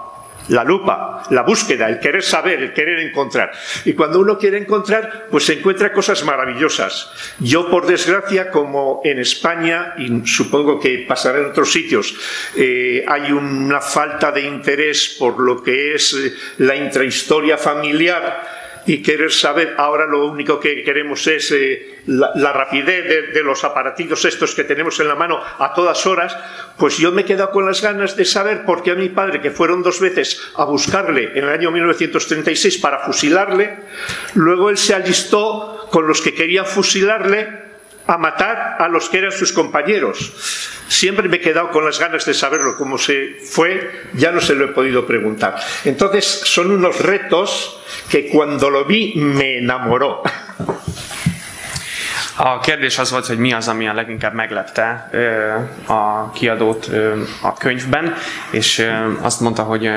la 0.50 0.64
lupa, 0.64 1.24
la 1.30 1.44
búsqueda, 1.44 1.88
el 1.88 2.00
querer 2.00 2.24
saber, 2.24 2.62
el 2.62 2.74
querer 2.74 3.00
encontrar. 3.00 3.52
Y 3.86 3.94
cuando 3.94 4.20
uno 4.20 4.38
quiere 4.38 4.58
encontrar, 4.58 5.28
pues 5.30 5.46
se 5.46 5.54
encuentra 5.54 5.94
cosas 5.94 6.24
maravillosas. 6.24 7.12
Yo, 7.40 7.70
por 7.70 7.88
desgracia, 7.88 8.52
como 8.52 9.02
en 9.04 9.20
España, 9.20 9.96
y 9.98 10.26
supongo 10.28 10.80
que 10.80 11.06
pasará 11.08 11.40
en 11.40 11.46
otros 11.46 11.72
sitios, 11.72 12.14
eh, 12.56 13.06
hay 13.08 13.32
una 13.32 13.82
falta 13.82 14.32
de 14.32 14.42
interés 14.42 15.16
por 15.18 15.40
lo 15.40 15.64
que 15.64 15.96
es 15.96 16.14
eh, 16.14 16.34
la 16.58 16.76
intrahistoria 16.76 17.58
familiar, 17.58 18.59
y 18.90 19.04
querer 19.04 19.32
saber, 19.32 19.76
ahora 19.78 20.08
lo 20.08 20.26
único 20.26 20.60
que 20.60 20.84
queremos 20.84 21.28
es 21.28 21.52
eh, 21.52 22.00
la, 22.08 22.52
rapidez 22.52 23.32
de, 23.36 23.44
los 23.44 23.64
aparatillos 23.64 24.26
estos 24.26 24.56
que 24.56 24.64
tenemos 24.64 25.00
en 25.00 25.08
la 25.08 25.14
mano 25.14 25.40
a 25.60 25.76
todas 25.76 26.08
horas, 26.08 26.36
pues 26.76 26.98
yo 26.98 27.12
me 27.12 27.22
he 27.22 27.26
quedado 27.26 27.52
con 27.52 27.68
las 27.68 27.84
ganas 27.84 28.16
de 28.16 28.26
saber 28.26 28.66
por 28.66 28.82
qué 28.82 28.90
a 28.90 28.96
mi 28.96 29.10
padre, 29.10 29.42
que 29.42 29.52
fueron 29.52 29.84
dos 29.84 30.00
veces 30.00 30.42
a 30.56 30.66
buscarle 30.66 31.34
en 31.36 31.44
el 31.44 31.50
año 31.50 31.70
1936 31.70 32.80
para 32.80 33.06
fusilarle, 33.06 33.78
luego 34.34 34.72
él 34.72 34.78
se 34.80 34.96
alistó 34.96 35.88
con 35.92 36.08
los 36.08 36.22
que 36.22 36.34
querían 36.34 36.66
fusilarle 36.66 37.69
a 38.10 38.18
matar 38.18 38.78
a 38.80 38.88
los 38.88 39.08
que 39.08 39.20
eran 39.20 39.32
sus 39.32 39.54
compañeros. 39.54 40.34
Siempre 40.88 41.30
me 41.30 41.38
he 41.38 41.40
quedado 41.40 41.70
con 41.70 41.86
las 41.86 42.00
ganas 42.00 42.26
de 42.26 42.34
saberlo, 42.34 42.76
cómo 42.76 42.98
se 42.98 43.38
fue, 43.44 44.08
ya 44.14 44.32
no 44.32 44.42
se 44.42 44.56
lo 44.56 44.66
he 44.66 44.70
podido 44.70 45.06
preguntar. 45.06 45.56
Entonces 45.86 46.26
son 46.26 46.72
unos 46.72 47.00
retos 47.02 47.80
que 48.10 48.28
cuando 48.28 48.72
lo 48.72 48.86
vi 48.86 49.14
me 49.16 49.60
enamoró. 49.60 50.24
A 52.42 52.60
kérdés 52.60 52.98
az 52.98 53.12
volt, 53.12 53.26
hogy 53.26 53.38
mi 53.38 53.54
az, 53.54 53.68
ami 53.68 53.88
a 53.88 53.94
leginkább 53.94 54.34
meglepte 54.34 55.10
a 55.88 56.32
kiadót 56.32 56.90
a 57.42 57.54
könyvben, 57.54 58.16
és 58.50 58.90
azt 59.22 59.40
mondta, 59.40 59.64
hogy 59.64 59.92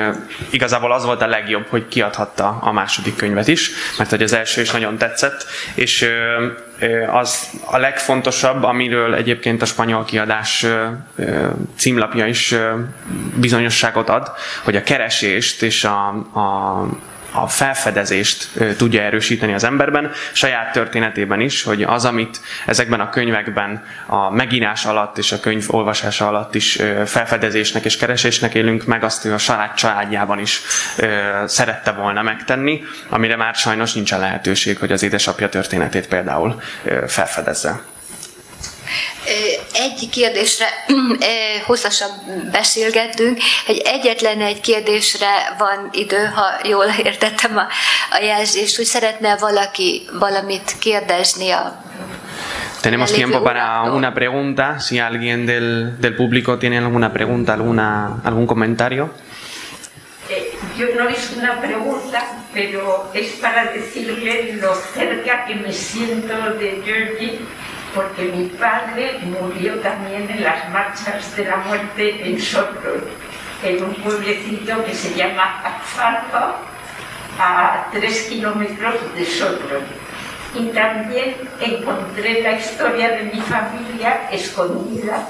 igazából 0.49 0.91
az 0.91 1.05
volt 1.05 1.21
a 1.21 1.27
legjobb, 1.27 1.67
hogy 1.69 1.87
kiadhatta 1.87 2.57
a 2.61 2.71
második 2.71 3.15
könyvet 3.15 3.47
is, 3.47 3.71
mert 3.97 4.09
hogy 4.09 4.23
az 4.23 4.33
első 4.33 4.61
is 4.61 4.71
nagyon 4.71 4.97
tetszett, 4.97 5.45
és 5.75 6.09
az 7.11 7.49
a 7.65 7.77
legfontosabb, 7.77 8.63
amiről 8.63 9.13
egyébként 9.15 9.61
a 9.61 9.65
spanyol 9.65 10.05
kiadás 10.05 10.65
címlapja 11.75 12.25
is 12.25 12.55
bizonyosságot 13.35 14.09
ad, 14.09 14.31
hogy 14.63 14.75
a 14.75 14.83
keresést 14.83 15.61
és 15.61 15.83
a, 15.83 16.07
a 16.39 16.87
a 17.33 17.47
felfedezést 17.47 18.49
tudja 18.77 19.01
erősíteni 19.01 19.53
az 19.53 19.63
emberben, 19.63 20.11
saját 20.33 20.71
történetében 20.71 21.39
is, 21.39 21.63
hogy 21.63 21.83
az, 21.83 22.05
amit 22.05 22.41
ezekben 22.65 22.99
a 22.99 23.09
könyvekben 23.09 23.83
a 24.05 24.29
megínás 24.29 24.85
alatt 24.85 25.17
és 25.17 25.31
a 25.31 25.39
könyv 25.39 25.65
olvasása 25.67 26.27
alatt 26.27 26.55
is 26.55 26.79
felfedezésnek 27.05 27.85
és 27.85 27.97
keresésnek 27.97 28.53
élünk 28.53 28.85
meg, 28.85 29.03
azt 29.03 29.25
ő 29.25 29.33
a 29.33 29.37
család 29.37 29.73
családjában 29.73 30.39
is 30.39 30.61
szerette 31.45 31.91
volna 31.91 32.21
megtenni, 32.21 32.83
amire 33.09 33.35
már 33.35 33.55
sajnos 33.55 33.93
nincsen 33.93 34.19
lehetőség, 34.19 34.77
hogy 34.77 34.91
az 34.91 35.03
édesapja 35.03 35.49
történetét 35.49 36.07
például 36.07 36.61
felfedezze. 37.07 37.81
Egy 39.73 40.09
kérdésre 40.09 40.65
hosszasan 41.67 42.09
beszélgettünk, 42.51 43.37
hogy 43.65 43.77
egyetlen 43.77 44.41
egy 44.41 44.61
kérdésre 44.61 45.55
van 45.57 45.89
idő, 45.91 46.31
ha 46.35 46.67
jól 46.67 46.85
értettem 47.03 47.57
a, 47.57 47.67
a 48.11 48.23
jelzést, 48.23 48.75
hogy 48.75 48.85
szeretne 48.85 49.37
valaki 49.37 50.01
valamit 50.19 50.75
kérdezni 50.79 51.49
a 51.51 51.81
Tenemos 52.81 53.13
tiempo 53.13 53.41
para 53.41 53.83
una 53.83 54.11
pregunta. 54.11 54.77
Si 54.79 54.99
alguien 54.99 55.45
del, 55.45 55.95
del 55.99 56.15
público 56.15 56.57
tiene 56.57 56.77
alguna 56.79 57.13
pregunta, 57.13 57.53
alguna, 57.53 58.19
algún 58.25 58.45
comentario. 58.45 59.09
Eh, 60.29 60.51
yo 60.77 60.87
no 60.97 61.07
es 61.07 61.31
una 61.37 61.61
pregunta, 61.61 62.19
pero 62.53 63.09
es 63.13 63.39
para 63.39 63.71
decirle 63.71 64.57
lo 64.59 64.75
cerca 64.93 65.45
que 65.45 65.55
me 65.55 65.71
siento 65.71 66.33
de 66.59 66.81
Georgie 66.83 67.39
porque 67.93 68.23
mi 68.23 68.45
padre 68.47 69.19
murió 69.23 69.79
también 69.79 70.29
en 70.29 70.43
las 70.43 70.69
marchas 70.69 71.35
de 71.35 71.45
la 71.45 71.57
muerte 71.57 72.27
en 72.27 72.39
Sopron, 72.39 73.03
en 73.63 73.83
un 73.83 73.93
pueblecito 73.95 74.83
que 74.83 74.93
se 74.93 75.13
llama 75.15 75.61
Alfalfa, 75.63 76.55
a 77.39 77.87
tres 77.91 78.23
kilómetros 78.23 78.95
de 79.15 79.25
Sopron. 79.25 79.83
Y 80.55 80.67
también 80.67 81.35
encontré 81.59 82.41
la 82.41 82.53
historia 82.53 83.09
de 83.09 83.23
mi 83.23 83.41
familia 83.41 84.29
escondida 84.31 85.27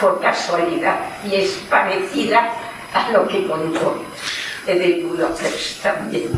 por 0.00 0.20
casualidad 0.20 0.98
y 1.24 1.36
es 1.36 1.52
parecida 1.70 2.52
a 2.92 3.10
lo 3.10 3.26
que 3.28 3.46
contó 3.46 4.02
de 4.66 5.04
Budapest 5.04 5.82
también. 5.82 6.30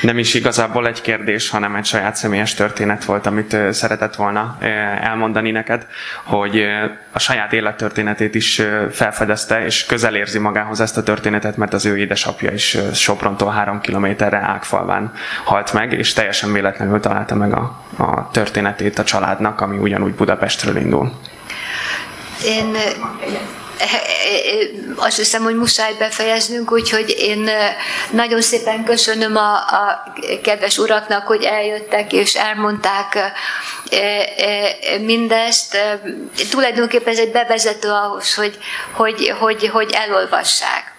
Nem 0.00 0.18
is 0.18 0.34
igazából 0.34 0.86
egy 0.86 1.00
kérdés, 1.00 1.50
hanem 1.50 1.74
egy 1.74 1.84
saját 1.84 2.16
személyes 2.16 2.54
történet 2.54 3.04
volt, 3.04 3.26
amit 3.26 3.56
szeretett 3.70 4.14
volna 4.14 4.56
elmondani 5.00 5.50
neked, 5.50 5.86
hogy 6.24 6.64
a 7.12 7.18
saját 7.18 7.52
élettörténetét 7.52 8.34
is 8.34 8.62
felfedezte, 8.90 9.64
és 9.64 9.86
közel 9.86 10.14
érzi 10.14 10.38
magához 10.38 10.80
ezt 10.80 10.96
a 10.96 11.02
történetet, 11.02 11.56
mert 11.56 11.72
az 11.72 11.86
ő 11.86 11.98
édesapja 11.98 12.50
is 12.50 12.78
Soprontól 12.92 13.50
három 13.50 13.80
kilométerre 13.80 14.38
Ágfalván 14.38 15.12
halt 15.44 15.72
meg, 15.72 15.92
és 15.92 16.12
teljesen 16.12 16.52
véletlenül 16.52 17.00
találta 17.00 17.34
meg 17.34 17.52
a, 17.52 17.84
a 17.96 18.30
történetét 18.30 18.98
a 18.98 19.04
családnak, 19.04 19.60
ami 19.60 19.76
ugyanúgy 19.76 20.14
Budapestről 20.14 20.76
indul. 20.76 21.12
Én 22.44 22.76
azt 24.96 25.16
hiszem, 25.16 25.42
hogy 25.42 25.54
muszáj 25.54 25.94
befejeznünk, 25.98 26.72
úgyhogy 26.72 27.14
én 27.18 27.50
nagyon 28.10 28.42
szépen 28.42 28.84
köszönöm 28.84 29.36
a, 29.36 29.54
a 29.54 30.12
kedves 30.42 30.78
uraknak, 30.78 31.26
hogy 31.26 31.42
eljöttek 31.42 32.12
és 32.12 32.34
elmondták 32.34 33.32
mindezt. 35.00 35.78
Tulajdonképpen 36.50 37.12
ez 37.12 37.18
egy 37.18 37.32
bevezető 37.32 37.88
ahhoz, 37.88 38.34
hogy, 38.34 38.58
hogy, 38.92 39.34
hogy, 39.38 39.68
hogy 39.68 39.92
elolvassák 39.92 40.93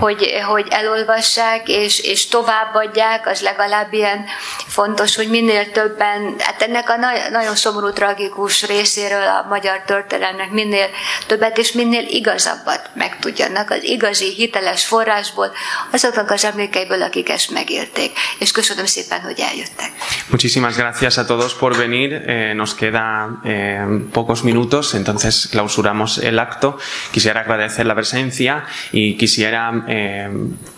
hogy, 0.00 0.32
hogy 0.46 0.66
elolvassák 0.70 1.68
és, 1.68 1.98
és 1.98 2.28
továbbadják, 2.28 3.26
az 3.26 3.40
legalább 3.40 3.92
ilyen 3.92 4.24
fontos, 4.66 5.16
hogy 5.16 5.28
minél 5.28 5.70
többen, 5.70 6.34
hát 6.38 6.62
ennek 6.62 6.90
a 6.90 6.96
na- 6.96 7.30
nagyon 7.30 7.54
szomorú, 7.54 7.92
tragikus 7.92 8.66
részéről 8.66 9.22
a 9.22 9.46
magyar 9.48 9.82
történelemnek 9.86 10.50
minél 10.50 10.86
többet 11.26 11.58
és 11.58 11.72
minél 11.72 12.04
igazabbat 12.08 12.90
megtudjanak 12.94 13.70
az 13.70 13.82
igazi, 13.82 14.34
hiteles 14.34 14.84
forrásból, 14.84 15.52
azoknak 15.92 16.30
az 16.30 16.44
emlékeiből, 16.44 17.02
akik 17.02 17.28
ezt 17.28 17.50
megélték. 17.50 18.12
És 18.38 18.50
köszönöm 18.50 18.86
szépen, 18.86 19.20
hogy 19.20 19.40
eljöttek. 19.40 19.90
Muchísimas 20.28 20.76
gracias 20.76 21.16
a 21.16 21.24
todos 21.24 21.54
por 21.54 21.76
venir. 21.76 22.12
Eh, 22.12 22.54
nos 22.54 22.74
queda 22.74 23.40
eh, 23.44 23.84
pocos 24.12 24.40
minutos, 24.42 24.94
entonces 24.94 25.48
clausuramos 25.50 26.18
el 26.18 26.38
acto. 26.38 26.78
Quisiera 27.12 27.40
agradecer 27.40 27.86
la 27.86 27.94
presencia 27.94 28.64
y 28.90 29.16
quisiera 29.16 29.84
eh, 29.92 30.30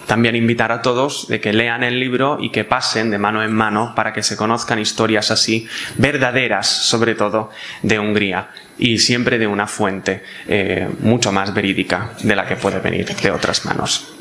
también 0.06 0.36
invitar 0.36 0.72
a 0.72 0.80
todos 0.80 1.28
de 1.28 1.38
que 1.38 1.52
lean 1.52 1.84
el 1.84 2.00
libro 2.00 2.38
y 2.40 2.48
que 2.50 2.64
pasen 2.64 3.10
de 3.10 3.18
mano 3.18 3.42
en 3.42 3.52
mano 3.52 3.92
para 3.94 4.14
que 4.14 4.22
se 4.22 4.38
conozcan 4.38 4.78
historias 4.78 5.30
así 5.30 5.68
verdaderas, 5.96 6.66
sobre 6.66 7.14
todo 7.14 7.50
de 7.82 7.98
Hungría 7.98 8.48
y 8.78 8.98
siempre 9.00 9.38
de 9.38 9.46
una 9.46 9.66
fuente 9.66 10.22
eh, 10.48 10.88
mucho 11.00 11.30
más 11.30 11.52
verídica 11.52 12.12
de 12.22 12.34
la 12.34 12.46
que 12.46 12.56
puede 12.56 12.78
venir 12.78 13.04
de 13.14 13.30
otras 13.30 13.66
manos. 13.66 14.14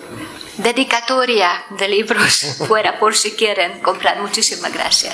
Dedicatoria 0.57 1.63
de 1.79 1.87
libros 1.87 2.57
fuera 2.67 2.99
por 2.99 3.15
si 3.15 3.31
quieren 3.31 3.79
comprar. 3.79 4.21
Muchísimas 4.21 4.73
gracias. 4.73 5.13